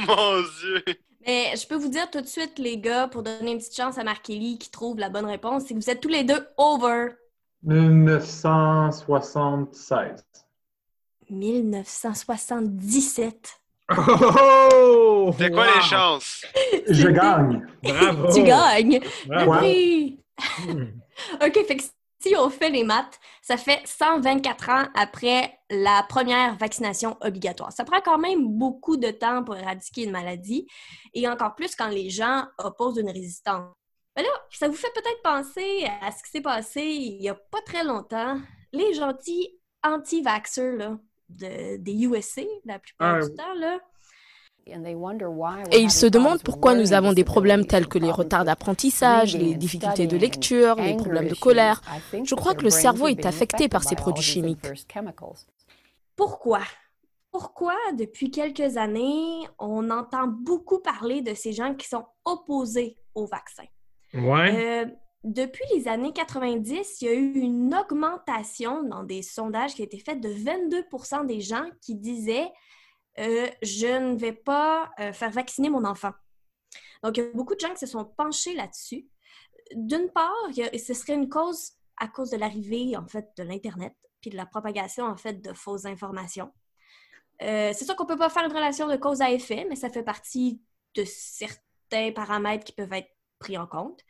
mon 0.06 0.40
Dieu! 0.60 0.84
Mais 1.26 1.54
je 1.56 1.66
peux 1.66 1.74
vous 1.74 1.88
dire 1.88 2.08
tout 2.10 2.20
de 2.20 2.26
suite, 2.26 2.58
les 2.58 2.78
gars, 2.78 3.08
pour 3.08 3.22
donner 3.24 3.50
une 3.52 3.58
petite 3.58 3.74
chance 3.76 3.98
à 3.98 4.04
Marc-Élie 4.04 4.58
qui 4.58 4.70
trouve 4.70 4.98
la 4.98 5.08
bonne 5.10 5.26
réponse, 5.26 5.64
c'est 5.66 5.74
que 5.74 5.80
vous 5.80 5.90
êtes 5.90 6.00
tous 6.00 6.08
les 6.08 6.22
deux 6.22 6.46
over 6.56 7.08
1976. 7.64 10.24
1977. 11.28 13.60
Oh! 13.88 15.32
C'est 15.38 15.50
quoi 15.50 15.66
Wow! 15.66 15.74
les 15.76 15.82
chances? 15.82 16.44
Je 16.88 17.08
gagne. 17.08 17.66
Bravo! 17.82 18.32
Tu 18.34 18.42
gagnes! 18.42 19.00
Bravo! 19.26 19.52
Prix! 19.52 20.20
Hmm. 20.66 20.84
OK, 21.42 21.66
fait 21.66 21.76
que 21.76 21.82
si 22.20 22.34
on 22.36 22.50
fait 22.50 22.70
les 22.70 22.82
maths, 22.84 23.18
ça 23.42 23.56
fait 23.56 23.80
124 23.84 24.68
ans 24.70 24.84
après 24.94 25.58
la 25.70 26.02
première 26.08 26.56
vaccination 26.56 27.16
obligatoire. 27.20 27.72
Ça 27.72 27.84
prend 27.84 28.00
quand 28.00 28.18
même 28.18 28.46
beaucoup 28.48 28.96
de 28.96 29.10
temps 29.10 29.44
pour 29.44 29.56
éradiquer 29.56 30.04
une 30.04 30.10
maladie 30.10 30.66
et 31.14 31.28
encore 31.28 31.54
plus 31.54 31.74
quand 31.76 31.88
les 31.88 32.10
gens 32.10 32.44
opposent 32.58 32.98
une 32.98 33.10
résistance. 33.10 33.72
Mais 34.16 34.22
là, 34.22 34.28
ça 34.50 34.66
vous 34.68 34.74
fait 34.74 34.92
peut-être 34.94 35.22
penser 35.22 35.86
à 36.00 36.10
ce 36.10 36.22
qui 36.22 36.30
s'est 36.30 36.40
passé 36.40 36.80
il 36.82 37.18
n'y 37.20 37.28
a 37.28 37.34
pas 37.34 37.60
très 37.64 37.84
longtemps. 37.84 38.40
Les 38.72 38.94
gentils 38.94 39.60
anti-vaxxers 39.84 40.76
là, 40.76 40.98
de- 41.28 41.76
des 41.76 41.92
USA, 42.04 42.42
la 42.64 42.78
plupart 42.78 43.16
Ah, 43.16 43.26
du 43.26 43.34
temps, 43.34 43.54
là, 43.54 43.78
Et 45.70 45.80
ils 45.80 45.90
se 45.90 46.06
demandent 46.06 46.42
pourquoi 46.42 46.74
nous 46.74 46.92
avons 46.92 47.12
des 47.12 47.24
problèmes 47.24 47.66
tels 47.66 47.86
que 47.86 47.98
les 47.98 48.10
retards 48.10 48.44
d'apprentissage, 48.44 49.36
les 49.36 49.54
difficultés 49.54 50.06
de 50.06 50.16
lecture, 50.16 50.76
les 50.76 50.96
problèmes 50.96 51.28
de 51.28 51.34
colère. 51.34 51.80
Je 52.24 52.34
crois 52.34 52.54
que 52.54 52.64
le 52.64 52.70
cerveau 52.70 53.08
est 53.08 53.24
affecté 53.26 53.68
par 53.68 53.84
ces 53.84 53.94
produits 53.96 54.22
chimiques. 54.22 54.66
Pourquoi? 56.16 56.60
Pourquoi, 57.30 57.74
depuis 57.98 58.30
quelques 58.30 58.78
années, 58.78 59.46
on 59.58 59.90
entend 59.90 60.26
beaucoup 60.26 60.78
parler 60.78 61.20
de 61.20 61.34
ces 61.34 61.52
gens 61.52 61.74
qui 61.74 61.86
sont 61.86 62.06
opposés 62.24 62.96
au 63.14 63.26
vaccin? 63.26 63.64
Ouais. 64.14 64.86
Euh, 64.86 64.86
depuis 65.26 65.64
les 65.74 65.88
années 65.88 66.12
90, 66.12 67.00
il 67.02 67.04
y 67.06 67.10
a 67.10 67.14
eu 67.14 67.32
une 67.40 67.74
augmentation 67.74 68.82
dans 68.84 69.02
des 69.02 69.22
sondages 69.22 69.74
qui 69.74 69.82
ont 69.82 69.84
été 69.84 69.98
faits 69.98 70.20
de 70.20 70.28
22% 70.30 71.26
des 71.26 71.40
gens 71.40 71.68
qui 71.82 71.94
disaient 71.96 72.50
euh, 73.18 73.48
Je 73.62 73.86
ne 73.86 74.16
vais 74.16 74.32
pas 74.32 74.90
euh, 75.00 75.12
faire 75.12 75.30
vacciner 75.30 75.68
mon 75.70 75.84
enfant. 75.84 76.12
Donc, 77.02 77.16
il 77.16 77.24
y 77.24 77.26
a 77.26 77.30
beaucoup 77.32 77.54
de 77.54 77.60
gens 77.60 77.72
qui 77.72 77.78
se 77.80 77.86
sont 77.86 78.04
penchés 78.04 78.54
là-dessus. 78.54 79.06
D'une 79.74 80.10
part, 80.10 80.32
a- 80.58 80.78
ce 80.78 80.94
serait 80.94 81.14
une 81.14 81.28
cause 81.28 81.72
à 81.98 82.08
cause 82.08 82.30
de 82.30 82.36
l'arrivée, 82.36 82.96
en 82.96 83.06
fait, 83.06 83.28
de 83.36 83.42
l'Internet, 83.42 83.94
puis 84.20 84.30
de 84.30 84.36
la 84.36 84.46
propagation, 84.46 85.04
en 85.06 85.16
fait, 85.16 85.34
de 85.42 85.52
fausses 85.52 85.86
informations. 85.86 86.52
Euh, 87.42 87.72
c'est 87.74 87.84
sûr 87.84 87.96
qu'on 87.96 88.04
ne 88.04 88.08
peut 88.08 88.16
pas 88.18 88.30
faire 88.30 88.44
une 88.44 88.52
relation 88.52 88.88
de 88.88 88.96
cause 88.96 89.20
à 89.20 89.30
effet, 89.30 89.66
mais 89.68 89.76
ça 89.76 89.90
fait 89.90 90.02
partie 90.02 90.60
de 90.94 91.04
certains 91.04 92.12
paramètres 92.12 92.64
qui 92.64 92.72
peuvent 92.72 92.92
être 92.92 93.10
pris 93.38 93.58
en 93.58 93.66
compte. 93.66 94.00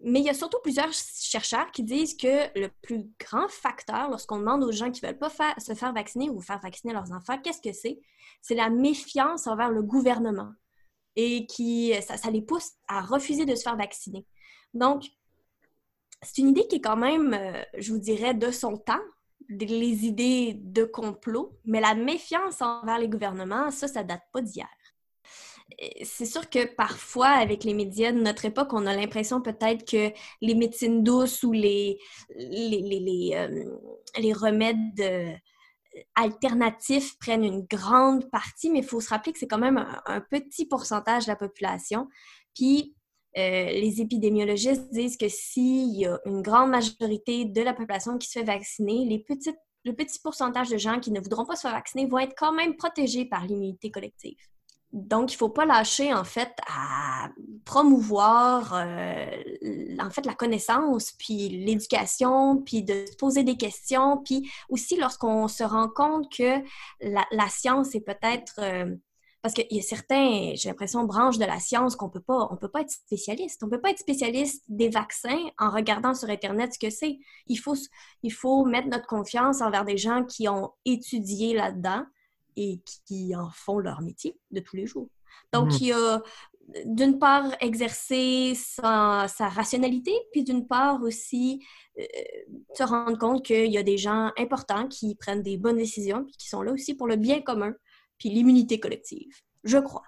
Mais 0.00 0.20
il 0.20 0.26
y 0.26 0.30
a 0.30 0.34
surtout 0.34 0.58
plusieurs 0.62 0.92
chercheurs 0.92 1.70
qui 1.70 1.82
disent 1.82 2.16
que 2.16 2.58
le 2.58 2.68
plus 2.82 3.06
grand 3.18 3.48
facteur, 3.48 4.10
lorsqu'on 4.10 4.38
demande 4.38 4.62
aux 4.64 4.72
gens 4.72 4.90
qui 4.90 5.02
ne 5.02 5.08
veulent 5.08 5.18
pas 5.18 5.30
se 5.58 5.74
faire 5.74 5.92
vacciner 5.92 6.28
ou 6.28 6.40
faire 6.40 6.60
vacciner 6.60 6.92
leurs 6.92 7.12
enfants, 7.12 7.38
qu'est-ce 7.38 7.62
que 7.62 7.72
c'est? 7.72 8.00
C'est 8.42 8.54
la 8.54 8.70
méfiance 8.70 9.46
envers 9.46 9.70
le 9.70 9.82
gouvernement 9.82 10.52
et 11.16 11.46
qui 11.46 11.94
ça, 12.02 12.30
les 12.30 12.42
pousse 12.42 12.72
à 12.88 13.00
refuser 13.00 13.46
de 13.46 13.54
se 13.54 13.62
faire 13.62 13.76
vacciner. 13.76 14.26
Donc, 14.74 15.04
c'est 16.22 16.38
une 16.38 16.48
idée 16.48 16.66
qui 16.66 16.76
est 16.76 16.80
quand 16.80 16.96
même, 16.96 17.34
euh, 17.34 17.62
je 17.78 17.92
vous 17.92 17.98
dirais, 17.98 18.34
de 18.34 18.50
son 18.50 18.78
temps, 18.78 19.02
les 19.48 20.06
idées 20.06 20.54
de 20.54 20.84
complot, 20.84 21.58
mais 21.64 21.80
la 21.80 21.94
méfiance 21.94 22.62
envers 22.62 22.98
les 22.98 23.08
gouvernements, 23.08 23.70
ça, 23.70 23.88
ça 23.88 24.02
date 24.02 24.22
pas 24.32 24.40
d'hier. 24.40 24.68
C'est 26.02 26.26
sûr 26.26 26.48
que 26.50 26.66
parfois, 26.74 27.28
avec 27.28 27.64
les 27.64 27.74
médias 27.74 28.12
de 28.12 28.20
notre 28.20 28.44
époque, 28.44 28.72
on 28.72 28.86
a 28.86 28.94
l'impression 28.94 29.40
peut-être 29.40 29.84
que 29.90 30.12
les 30.40 30.54
médecines 30.54 31.02
douces 31.02 31.42
ou 31.42 31.52
les, 31.52 31.98
les, 32.36 32.80
les, 32.82 33.48
les, 34.18 34.32
remèdes 34.32 35.40
alternatifs 36.14 37.18
prennent 37.18 37.44
une 37.44 37.62
grande 37.62 38.30
partie, 38.30 38.70
mais 38.70 38.80
il 38.80 38.84
faut 38.84 39.00
se 39.00 39.08
rappeler 39.08 39.32
que 39.32 39.38
c'est 39.38 39.48
quand 39.48 39.58
même 39.58 39.84
un, 40.06 40.20
petit 40.20 40.66
pourcentage 40.66 41.24
de 41.24 41.30
la 41.30 41.36
population. 41.36 42.08
Puis, 42.54 42.94
les 43.34 44.00
épidémiologistes 44.00 44.92
disent 44.92 45.16
que 45.16 45.28
s'il 45.28 45.98
y 45.98 46.06
a 46.06 46.20
une 46.26 46.42
grande 46.42 46.70
majorité 46.70 47.46
de 47.46 47.62
la 47.62 47.74
population 47.74 48.18
qui 48.18 48.28
se 48.28 48.38
fait 48.38 48.44
vacciner, 48.44 49.06
les 49.06 49.18
petites 49.18 49.58
le 49.86 49.94
petit 49.94 50.18
pourcentage 50.18 50.70
de 50.70 50.78
gens 50.78 50.98
qui 50.98 51.10
ne 51.10 51.20
voudront 51.20 51.44
pas 51.44 51.56
se 51.56 51.62
faire 51.62 51.72
vacciner 51.72 52.06
vont 52.06 52.18
être 52.18 52.34
quand 52.36 52.52
même 52.52 52.74
protégés 52.74 53.26
par 53.26 53.44
l'immunité 53.44 53.90
collective. 53.90 54.38
Donc, 54.94 55.32
il 55.32 55.34
ne 55.34 55.38
faut 55.38 55.48
pas 55.48 55.64
lâcher, 55.64 56.14
en 56.14 56.22
fait, 56.22 56.52
à 56.68 57.28
promouvoir, 57.64 58.74
euh, 58.74 59.26
en 59.98 60.08
fait, 60.10 60.24
la 60.24 60.34
connaissance, 60.34 61.10
puis 61.18 61.48
l'éducation, 61.48 62.58
puis 62.58 62.84
de 62.84 63.04
se 63.04 63.16
poser 63.16 63.42
des 63.42 63.56
questions, 63.56 64.18
puis 64.18 64.48
aussi 64.68 64.96
lorsqu'on 64.96 65.48
se 65.48 65.64
rend 65.64 65.88
compte 65.88 66.32
que 66.32 66.60
la, 67.00 67.48
science 67.48 67.96
est 67.96 68.02
peut-être... 68.02 68.54
Euh, 68.60 68.94
parce 69.42 69.52
qu'il 69.52 69.66
y 69.72 69.80
a 69.80 69.82
certains, 69.82 70.52
j'ai 70.54 70.68
l'impression, 70.68 71.02
branches 71.04 71.38
de 71.38 71.44
la 71.44 71.58
science 71.58 71.96
qu'on 71.96 72.08
peut 72.08 72.20
pas, 72.20 72.48
peut 72.60 72.68
pas 72.68 72.82
être 72.82 72.92
spécialiste. 72.92 73.64
On 73.64 73.68
peut 73.68 73.80
pas 73.80 73.90
être 73.90 73.98
spécialiste 73.98 74.62
des 74.68 74.88
vaccins 74.88 75.44
en 75.58 75.70
regardant 75.70 76.14
sur 76.14 76.30
Internet 76.30 76.72
ce 76.72 76.78
que 76.78 76.88
c'est. 76.88 77.18
Il 77.48 77.56
faut, 77.56 77.74
il 78.22 78.32
faut 78.32 78.64
mettre 78.64 78.88
notre 78.88 79.06
confiance 79.06 79.60
envers 79.60 79.84
des 79.84 79.98
gens 79.98 80.24
qui 80.24 80.48
ont 80.48 80.70
étudié 80.86 81.52
là-dedans 81.52 82.04
et 82.56 82.80
qui 83.06 83.34
en 83.34 83.50
font 83.50 83.78
leur 83.78 84.00
métier 84.02 84.38
de 84.50 84.60
tous 84.60 84.76
les 84.76 84.86
jours. 84.86 85.08
Donc, 85.52 85.68
mmh. 85.68 85.76
il 85.80 85.86
y 85.86 85.92
a 85.92 86.22
d'une 86.86 87.18
part 87.18 87.54
exercer 87.60 88.54
sa, 88.54 89.26
rationalité, 89.40 90.12
puis 90.32 90.44
d'une 90.44 90.66
part 90.66 91.02
aussi 91.02 91.62
euh, 91.98 92.04
se 92.74 92.82
rendre 92.82 93.18
compte 93.18 93.44
qu'il 93.44 93.70
y 93.70 93.78
a 93.78 93.82
des 93.82 93.98
gens 93.98 94.30
importants 94.38 94.88
qui 94.88 95.14
prennent 95.14 95.42
des 95.42 95.58
bonnes 95.58 95.76
décisions, 95.76 96.24
puis 96.24 96.34
qui 96.36 96.48
sont 96.48 96.62
là 96.62 96.72
aussi 96.72 96.94
pour 96.94 97.06
le 97.06 97.16
bien 97.16 97.40
commun 97.42 97.74
puis 98.18 98.30
l'immunité 98.30 98.80
collective. 98.80 99.32
Je 99.64 99.78
crois. 99.78 100.04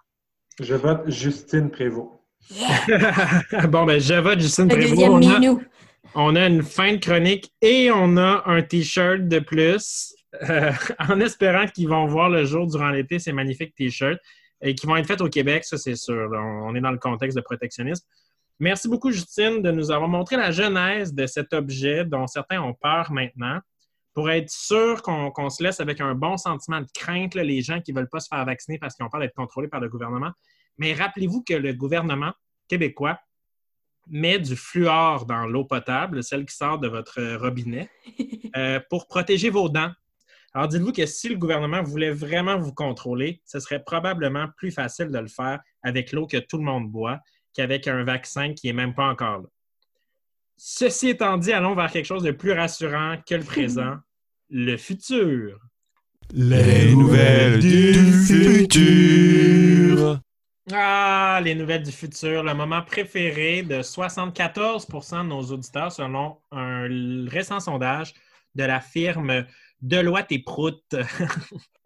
Je 0.61 0.75
vote 0.75 1.09
Justine 1.09 1.71
Prévost. 1.71 2.11
bon, 3.69 3.85
ben, 3.85 4.01
je 4.01 4.15
vote 4.15 4.41
Justine 4.41 4.69
Prévost. 4.69 5.03
On 5.03 5.23
a, 5.23 5.41
on 6.15 6.37
a 6.37 6.47
une 6.47 6.63
fin 6.63 6.95
de 6.95 6.99
chronique 6.99 7.53
et 7.61 7.91
on 7.91 8.17
a 8.17 8.43
un 8.47 8.63
T-shirt 8.63 9.29
de 9.29 9.39
plus. 9.39 10.15
Euh, 10.43 10.73
en 10.99 11.21
espérant 11.21 11.67
qu'ils 11.67 11.89
vont 11.89 12.07
voir 12.07 12.31
le 12.31 12.45
jour 12.45 12.67
durant 12.67 12.91
l'été, 12.91 13.19
ces 13.19 13.33
magnifiques 13.33 13.75
T-shirts 13.75 14.21
et 14.63 14.75
qui 14.75 14.87
vont 14.87 14.97
être 14.97 15.07
faits 15.07 15.21
au 15.21 15.29
Québec, 15.29 15.65
ça 15.65 15.77
c'est 15.77 15.97
sûr. 15.97 16.31
On 16.33 16.75
est 16.75 16.81
dans 16.81 16.91
le 16.91 16.99
contexte 16.99 17.37
de 17.37 17.43
protectionnisme. 17.43 18.07
Merci 18.59 18.89
beaucoup, 18.89 19.11
Justine, 19.11 19.61
de 19.61 19.71
nous 19.71 19.91
avoir 19.91 20.09
montré 20.09 20.37
la 20.37 20.51
genèse 20.51 21.13
de 21.13 21.27
cet 21.27 21.53
objet 21.53 22.07
dont 22.07 22.27
certains 22.27 22.63
ont 22.63 22.73
peur 22.73 23.13
maintenant 23.13 23.61
pour 24.15 24.31
être 24.31 24.49
sûr 24.49 25.03
qu'on 25.03 25.51
se 25.51 25.63
laisse 25.63 25.79
avec 25.79 26.01
un 26.01 26.15
bon 26.15 26.39
sentiment 26.39 26.81
de 26.81 26.87
crainte, 26.95 27.35
les 27.35 27.61
gens 27.61 27.83
qui 27.83 27.93
ne 27.93 27.99
veulent 27.99 28.09
pas 28.09 28.21
se 28.21 28.29
faire 28.29 28.43
vacciner 28.47 28.79
parce 28.79 28.97
qu'ils 28.97 29.05
ont 29.05 29.11
peur 29.11 29.21
d'être 29.21 29.35
contrôlés 29.35 29.69
par 29.69 29.81
le 29.81 29.91
gouvernement. 29.91 30.33
Mais 30.79 30.95
rappelez-vous 30.95 31.43
que 31.43 31.53
le 31.53 31.75
gouvernement 31.75 32.33
québécois 32.67 33.19
met 34.09 34.39
du 34.39 34.57
fluor 34.57 35.27
dans 35.27 35.47
l'eau 35.47 35.65
potable, 35.65 36.23
celle 36.23 36.47
qui 36.47 36.57
sort 36.57 36.79
de 36.79 36.89
votre 36.89 37.37
robinet, 37.37 37.91
euh, 38.57 38.81
pour 38.89 39.07
protéger 39.07 39.51
vos 39.51 39.69
dents. 39.69 39.93
Alors 40.55 40.69
dites-vous 40.69 40.93
que 40.93 41.07
si 41.07 41.29
le 41.29 41.37
gouvernement 41.37 41.83
voulait 41.83 42.13
vraiment 42.13 42.59
vous 42.59 42.73
contrôler, 42.73 43.43
ce 43.45 43.61
serait 43.61 43.83
probablement 43.83 44.47
plus 44.57 44.71
facile 44.71 45.11
de 45.11 45.19
le 45.19 45.29
faire 45.29 45.61
avec 45.83 46.13
l'eau 46.13 46.27
que 46.27 46.39
tout 46.39 46.57
le 46.57 46.65
monde 46.65 46.91
boit 46.91 47.21
qu'avec 47.55 47.89
un 47.89 48.05
vaccin 48.05 48.55
qui 48.55 48.67
n'est 48.67 48.73
même 48.73 48.95
pas 48.95 49.09
encore 49.09 49.39
là. 49.39 49.49
Ceci 50.57 51.11
étant 51.11 51.37
dit, 51.37 51.53
allons 51.53 51.75
vers 51.75 51.91
quelque 51.91 52.07
chose 52.07 52.23
de 52.23 52.31
plus 52.31 52.53
rassurant 52.53 53.17
que 53.29 53.35
le 53.35 53.45
présent, 53.45 53.97
le 54.49 54.77
futur. 54.77 55.61
Les 56.33 56.95
nouvelles 56.95 57.61
du 57.61 57.93
futur. 58.27 60.21
Ah, 60.73 61.41
les 61.45 61.55
nouvelles 61.55 61.83
du 61.83 61.93
futur, 61.93 62.43
le 62.43 62.55
moment 62.55 62.83
préféré 62.83 63.63
de 63.63 63.83
74% 63.83 65.23
de 65.23 65.29
nos 65.29 65.43
auditeurs 65.43 65.93
selon 65.93 66.39
un 66.51 66.89
récent 67.29 67.61
sondage 67.61 68.15
de 68.57 68.65
la 68.65 68.81
firme 68.81 69.45
Deloitte 69.81 70.33
et 70.33 70.41
Prout. 70.41 70.83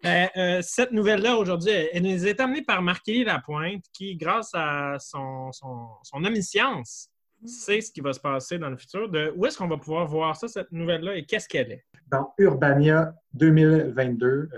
Euh, 0.06 0.26
euh, 0.38 0.62
cette 0.62 0.92
nouvelle-là, 0.92 1.36
aujourd'hui, 1.36 1.72
elle 1.92 2.04
nous 2.04 2.26
est 2.26 2.40
amenée 2.40 2.62
par 2.62 2.80
Marquis 2.80 3.22
Lapointe, 3.22 3.84
qui, 3.92 4.16
grâce 4.16 4.48
à 4.54 4.96
son, 4.98 5.52
son, 5.52 5.88
son 6.02 6.24
omniscience, 6.24 7.10
sait 7.44 7.82
ce 7.82 7.92
qui 7.92 8.00
va 8.00 8.14
se 8.14 8.20
passer 8.20 8.58
dans 8.58 8.70
le 8.70 8.78
futur. 8.78 9.10
De 9.10 9.30
où 9.36 9.44
est-ce 9.44 9.58
qu'on 9.58 9.68
va 9.68 9.76
pouvoir 9.76 10.06
voir 10.06 10.34
ça, 10.36 10.48
cette 10.48 10.72
nouvelle-là, 10.72 11.16
et 11.16 11.26
qu'est-ce 11.26 11.46
qu'elle 11.46 11.72
est? 11.72 11.84
Dans 12.10 12.32
Urbania 12.38 13.12
2022, 13.34 14.26
euh, 14.26 14.48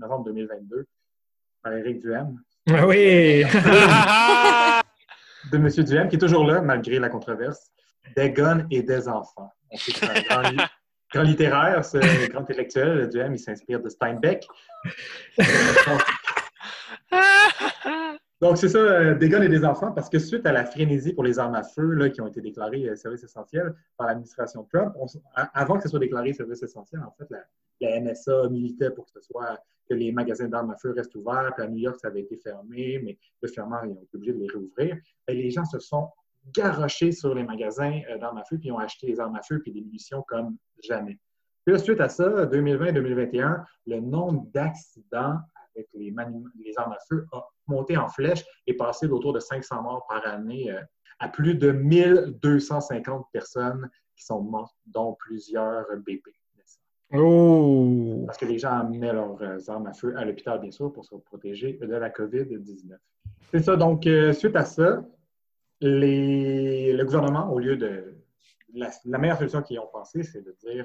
novembre 0.00 0.24
2022, 0.24 0.84
par 1.62 1.74
Éric 1.74 2.00
Duhem. 2.00 2.36
Ah 2.68 2.84
oui! 2.84 3.44
de 5.52 5.58
M. 5.58 5.68
Duhem, 5.68 6.08
qui 6.08 6.16
est 6.16 6.18
toujours 6.18 6.44
là, 6.44 6.60
malgré 6.60 6.98
la 6.98 7.08
controverse. 7.08 7.70
Des 8.16 8.32
guns 8.32 8.66
et 8.72 8.82
des 8.82 9.06
enfants. 9.06 9.52
On 9.70 9.76
sait 9.76 9.92
que 9.92 9.98
c'est 9.98 10.32
un 10.32 10.42
grand, 10.42 10.64
littéraire, 11.14 11.84
ce 11.84 11.98
grand 12.30 12.40
intellectuel. 12.42 13.08
Duhem, 13.08 13.34
il 13.34 13.38
s'inspire 13.38 13.80
de 13.80 13.88
Steinbeck. 13.88 14.46
Donc, 18.40 18.56
c'est 18.56 18.68
ça, 18.68 18.78
euh, 18.78 19.14
des 19.16 19.28
guns 19.28 19.42
et 19.42 19.48
des 19.48 19.64
enfants, 19.64 19.90
parce 19.90 20.08
que 20.08 20.20
suite 20.20 20.46
à 20.46 20.52
la 20.52 20.64
frénésie 20.64 21.12
pour 21.12 21.24
les 21.24 21.40
armes 21.40 21.56
à 21.56 21.64
feu 21.64 21.94
là, 21.94 22.08
qui 22.08 22.20
ont 22.20 22.28
été 22.28 22.40
déclarées 22.40 22.88
euh, 22.88 22.94
service 22.94 23.24
essentiel 23.24 23.74
par 23.96 24.06
l'administration 24.06 24.64
Trump, 24.72 24.94
avant 25.34 25.76
que 25.76 25.82
ce 25.82 25.88
soit 25.88 25.98
déclaré 25.98 26.32
service 26.32 26.62
essentiel, 26.62 27.02
en 27.02 27.10
fait, 27.18 27.26
la, 27.30 28.00
NSA 28.00 28.48
militait 28.48 28.90
pour 28.90 29.06
que 29.06 29.12
ce 29.12 29.20
soit 29.20 29.58
que 29.88 29.94
les 29.94 30.12
magasins 30.12 30.48
d'armes 30.48 30.70
à 30.70 30.76
feu 30.76 30.92
restent 30.92 31.14
ouverts. 31.16 31.52
Puis 31.56 31.64
à 31.64 31.68
New 31.68 31.78
York, 31.78 31.96
ça 32.00 32.08
avait 32.08 32.20
été 32.20 32.36
fermé, 32.36 33.00
mais 33.02 33.18
le 33.40 33.48
finalement, 33.48 33.82
ils 33.84 33.90
ont 33.90 34.02
été 34.02 34.16
obligés 34.16 34.32
de 34.32 34.38
les 34.38 34.48
rouvrir. 34.52 34.96
Et 35.26 35.34
les 35.34 35.50
gens 35.50 35.64
se 35.64 35.78
sont 35.78 36.10
garochés 36.54 37.12
sur 37.12 37.34
les 37.34 37.42
magasins 37.42 38.00
euh, 38.10 38.18
d'armes 38.18 38.38
à 38.38 38.44
feu, 38.44 38.58
puis 38.58 38.70
ont 38.70 38.78
acheté 38.78 39.06
des 39.08 39.20
armes 39.20 39.36
à 39.36 39.42
feu 39.42 39.60
puis 39.60 39.72
des 39.72 39.80
munitions 39.80 40.24
comme 40.28 40.56
jamais. 40.82 41.18
Puis 41.64 41.78
suite 41.80 42.00
à 42.00 42.08
ça, 42.08 42.46
2020-2021, 42.46 43.64
le 43.86 44.00
nombre 44.00 44.46
d'accidents 44.52 45.38
avec 45.74 45.88
les, 45.94 46.14
les 46.64 46.78
armes 46.78 46.92
à 46.92 46.98
feu 47.08 47.26
a 47.32 47.46
monté 47.66 47.96
en 47.96 48.08
flèche 48.08 48.44
et 48.66 48.74
passé 48.74 49.06
d'autour 49.06 49.32
de 49.32 49.40
500 49.40 49.82
morts 49.82 50.06
par 50.08 50.26
année 50.26 50.70
euh, 50.70 50.80
à 51.18 51.28
plus 51.28 51.54
de 51.54 51.70
1250 51.70 53.26
personnes 53.32 53.88
qui 54.16 54.24
sont 54.24 54.40
mortes, 54.40 54.76
dont 54.86 55.14
plusieurs 55.14 55.86
bébés. 56.04 56.34
Oh! 57.14 58.24
Parce 58.26 58.36
que 58.36 58.44
les 58.44 58.58
gens 58.58 58.72
amenaient 58.72 59.12
leurs 59.12 59.40
euh, 59.40 59.58
armes 59.68 59.86
à 59.86 59.94
feu 59.94 60.14
à 60.16 60.24
l'hôpital, 60.24 60.60
bien 60.60 60.70
sûr, 60.70 60.92
pour 60.92 61.04
se 61.04 61.14
protéger 61.14 61.78
de 61.80 61.86
la 61.86 62.10
COVID-19. 62.10 62.96
C'est 63.50 63.62
ça. 63.62 63.76
Donc, 63.76 64.06
euh, 64.06 64.32
suite 64.34 64.56
à 64.56 64.64
ça, 64.64 65.02
le 65.80 67.02
gouvernement, 67.04 67.50
au 67.50 67.58
lieu 67.58 67.76
de. 67.76 68.14
La, 68.74 68.90
la 69.04 69.18
meilleure 69.18 69.38
solution 69.38 69.62
qu'ils 69.62 69.78
ont 69.80 69.88
pensé, 69.92 70.22
c'est 70.22 70.42
de 70.42 70.56
dire 70.62 70.84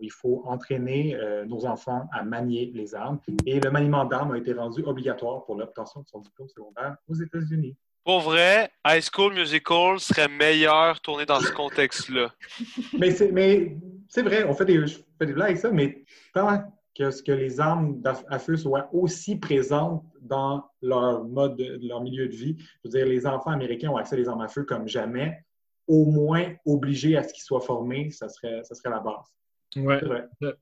il 0.00 0.10
faut 0.10 0.42
entraîner 0.46 1.14
euh, 1.14 1.44
nos 1.44 1.64
enfants 1.64 2.08
à 2.12 2.22
manier 2.22 2.70
les 2.74 2.94
armes. 2.94 3.18
Et 3.46 3.60
le 3.60 3.70
maniement 3.70 4.04
d'armes 4.04 4.32
a 4.32 4.38
été 4.38 4.52
rendu 4.52 4.82
obligatoire 4.82 5.44
pour 5.44 5.56
l'obtention 5.56 6.00
de 6.00 6.08
son 6.08 6.20
diplôme 6.20 6.48
secondaire 6.48 6.96
aux 7.08 7.14
États-Unis. 7.14 7.76
Pour 8.04 8.20
vrai, 8.20 8.70
High 8.86 9.02
School 9.02 9.32
Musical 9.32 9.98
serait 9.98 10.28
meilleur 10.28 11.00
tourné 11.00 11.24
dans 11.24 11.40
ce 11.40 11.50
contexte-là. 11.50 12.34
mais 12.98 13.10
c'est 13.12 14.22
vrai, 14.22 14.44
on 14.44 14.52
fait 14.52 14.66
des, 14.66 14.86
je 14.86 14.98
fais 15.18 15.26
des 15.26 15.32
blagues 15.32 15.50
avec 15.50 15.58
ça, 15.58 15.70
mais 15.70 16.04
tant 16.34 16.64
que, 16.94 17.10
ce 17.10 17.22
que 17.22 17.32
les 17.32 17.60
armes 17.60 18.02
à 18.28 18.38
feu 18.38 18.58
soient 18.58 18.90
aussi 18.92 19.36
présentes 19.36 20.04
dans 20.20 20.68
leur 20.82 21.24
mode, 21.24 21.58
leur 21.80 22.02
milieu 22.02 22.28
de 22.28 22.34
vie, 22.34 22.56
je 22.58 22.88
veux 22.88 22.90
dire, 22.90 23.06
les 23.06 23.26
enfants 23.26 23.50
américains 23.50 23.88
ont 23.88 23.96
accès 23.96 24.16
à 24.16 24.18
des 24.18 24.28
armes 24.28 24.42
à 24.42 24.48
feu 24.48 24.64
comme 24.64 24.86
jamais, 24.86 25.42
au 25.86 26.06
moins 26.06 26.52
obligés 26.66 27.16
à 27.16 27.22
ce 27.22 27.32
qu'ils 27.32 27.42
soient 27.42 27.60
formés, 27.60 28.10
ça 28.10 28.28
serait, 28.28 28.62
ça 28.64 28.74
serait 28.74 28.90
la 28.90 29.00
base. 29.00 29.34
Oui. 29.76 29.94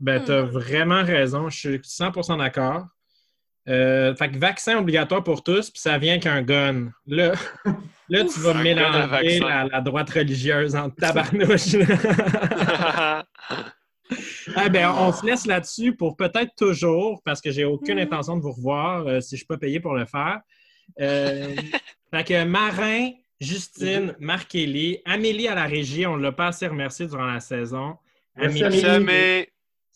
Ben, 0.00 0.24
tu 0.24 0.32
as 0.32 0.42
hmm. 0.42 0.50
vraiment 0.50 1.02
raison. 1.02 1.48
Je 1.50 1.58
suis 1.58 1.76
100% 1.78 2.38
d'accord. 2.38 2.86
Euh, 3.68 4.14
fait 4.16 4.30
que 4.30 4.38
vaccin 4.38 4.78
obligatoire 4.78 5.22
pour 5.22 5.44
tous, 5.44 5.70
puis 5.70 5.80
ça 5.80 5.96
vient 5.98 6.18
qu'un 6.18 6.42
gun. 6.42 6.90
Là, 7.06 7.32
là 8.08 8.24
tu 8.24 8.40
vas 8.40 8.54
mélanger 8.54 9.38
la, 9.38 9.66
la, 9.66 9.80
droite 9.80 10.10
religieuse 10.10 10.74
en 10.74 10.90
tabarnouche. 10.90 11.76
ah 14.56 14.68
ben, 14.68 14.90
on 14.98 15.12
se 15.12 15.24
laisse 15.24 15.46
là-dessus 15.46 15.94
pour 15.94 16.16
peut-être 16.16 16.52
toujours, 16.56 17.22
parce 17.24 17.40
que 17.40 17.52
j'ai 17.52 17.64
aucune 17.64 17.98
hmm. 17.98 18.06
intention 18.06 18.36
de 18.36 18.42
vous 18.42 18.52
revoir 18.52 19.06
euh, 19.06 19.20
si 19.20 19.30
je 19.30 19.34
ne 19.34 19.38
suis 19.38 19.46
pas 19.46 19.58
payé 19.58 19.78
pour 19.78 19.94
le 19.94 20.06
faire. 20.06 20.40
Euh, 21.00 21.54
fait 22.10 22.24
que 22.24 22.44
Marin, 22.44 23.10
Justine, 23.42 24.14
marc 24.20 24.54
Amélie 24.54 25.48
à 25.48 25.54
la 25.54 25.64
régie, 25.64 26.06
on 26.06 26.16
ne 26.16 26.22
l'a 26.22 26.32
pas 26.32 26.48
assez 26.48 26.66
remercié 26.66 27.06
durant 27.06 27.26
la 27.26 27.40
saison. 27.40 27.96
Merci, 28.36 28.84
Amélie. 28.84 29.46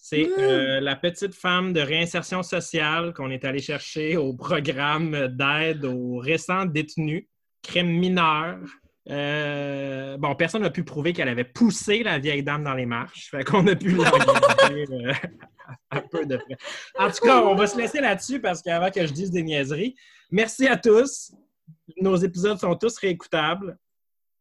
C'est 0.08 0.28
euh, 0.38 0.78
la 0.80 0.94
petite 0.94 1.34
femme 1.34 1.72
de 1.72 1.80
réinsertion 1.80 2.44
sociale 2.44 3.12
qu'on 3.12 3.30
est 3.30 3.44
allé 3.44 3.58
chercher 3.58 4.16
au 4.16 4.34
programme 4.34 5.28
d'aide 5.28 5.84
aux 5.84 6.18
récents 6.18 6.64
détenus, 6.64 7.26
crime 7.60 7.88
mineur. 7.88 8.58
Euh, 9.10 10.16
bon, 10.16 10.34
personne 10.36 10.62
n'a 10.62 10.70
pu 10.70 10.84
prouver 10.84 11.12
qu'elle 11.12 11.28
avait 11.28 11.44
poussé 11.44 12.04
la 12.04 12.20
vieille 12.20 12.44
dame 12.44 12.62
dans 12.62 12.74
les 12.74 12.86
marches. 12.86 13.30
Fait 13.30 13.42
qu'on 13.42 13.66
a 13.66 13.74
pu 13.74 13.90
l'engager 13.90 14.86
euh, 14.92 15.12
un 15.90 16.00
peu 16.02 16.24
de 16.24 16.36
près. 16.36 16.56
En 16.98 17.10
tout 17.10 17.24
cas, 17.24 17.42
on 17.42 17.56
va 17.56 17.66
se 17.66 17.76
laisser 17.76 18.00
là-dessus 18.00 18.40
parce 18.40 18.62
qu'avant 18.62 18.90
que 18.90 19.04
je 19.04 19.12
dise 19.12 19.32
des 19.32 19.42
niaiseries, 19.42 19.96
merci 20.30 20.68
à 20.68 20.76
tous. 20.76 21.32
Nos 22.00 22.16
épisodes 22.16 22.58
sont 22.58 22.74
tous 22.76 22.98
réécoutables 22.98 23.78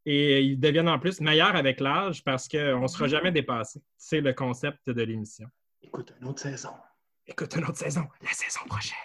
et 0.05 0.41
ils 0.41 0.59
deviennent 0.59 0.89
en 0.89 0.99
plus 0.99 1.19
meilleurs 1.21 1.55
avec 1.55 1.79
l'âge 1.79 2.23
parce 2.23 2.47
qu'on 2.47 2.81
ne 2.81 2.87
sera 2.87 3.07
jamais 3.07 3.31
dépassé. 3.31 3.81
C'est 3.97 4.21
le 4.21 4.33
concept 4.33 4.89
de 4.89 5.01
l'émission. 5.01 5.47
Écoute 5.81 6.13
une 6.19 6.27
autre 6.27 6.41
saison. 6.41 6.71
Écoute 7.27 7.55
une 7.55 7.65
autre 7.65 7.77
saison, 7.77 8.07
la 8.21 8.31
saison 8.31 8.61
prochaine. 8.67 8.97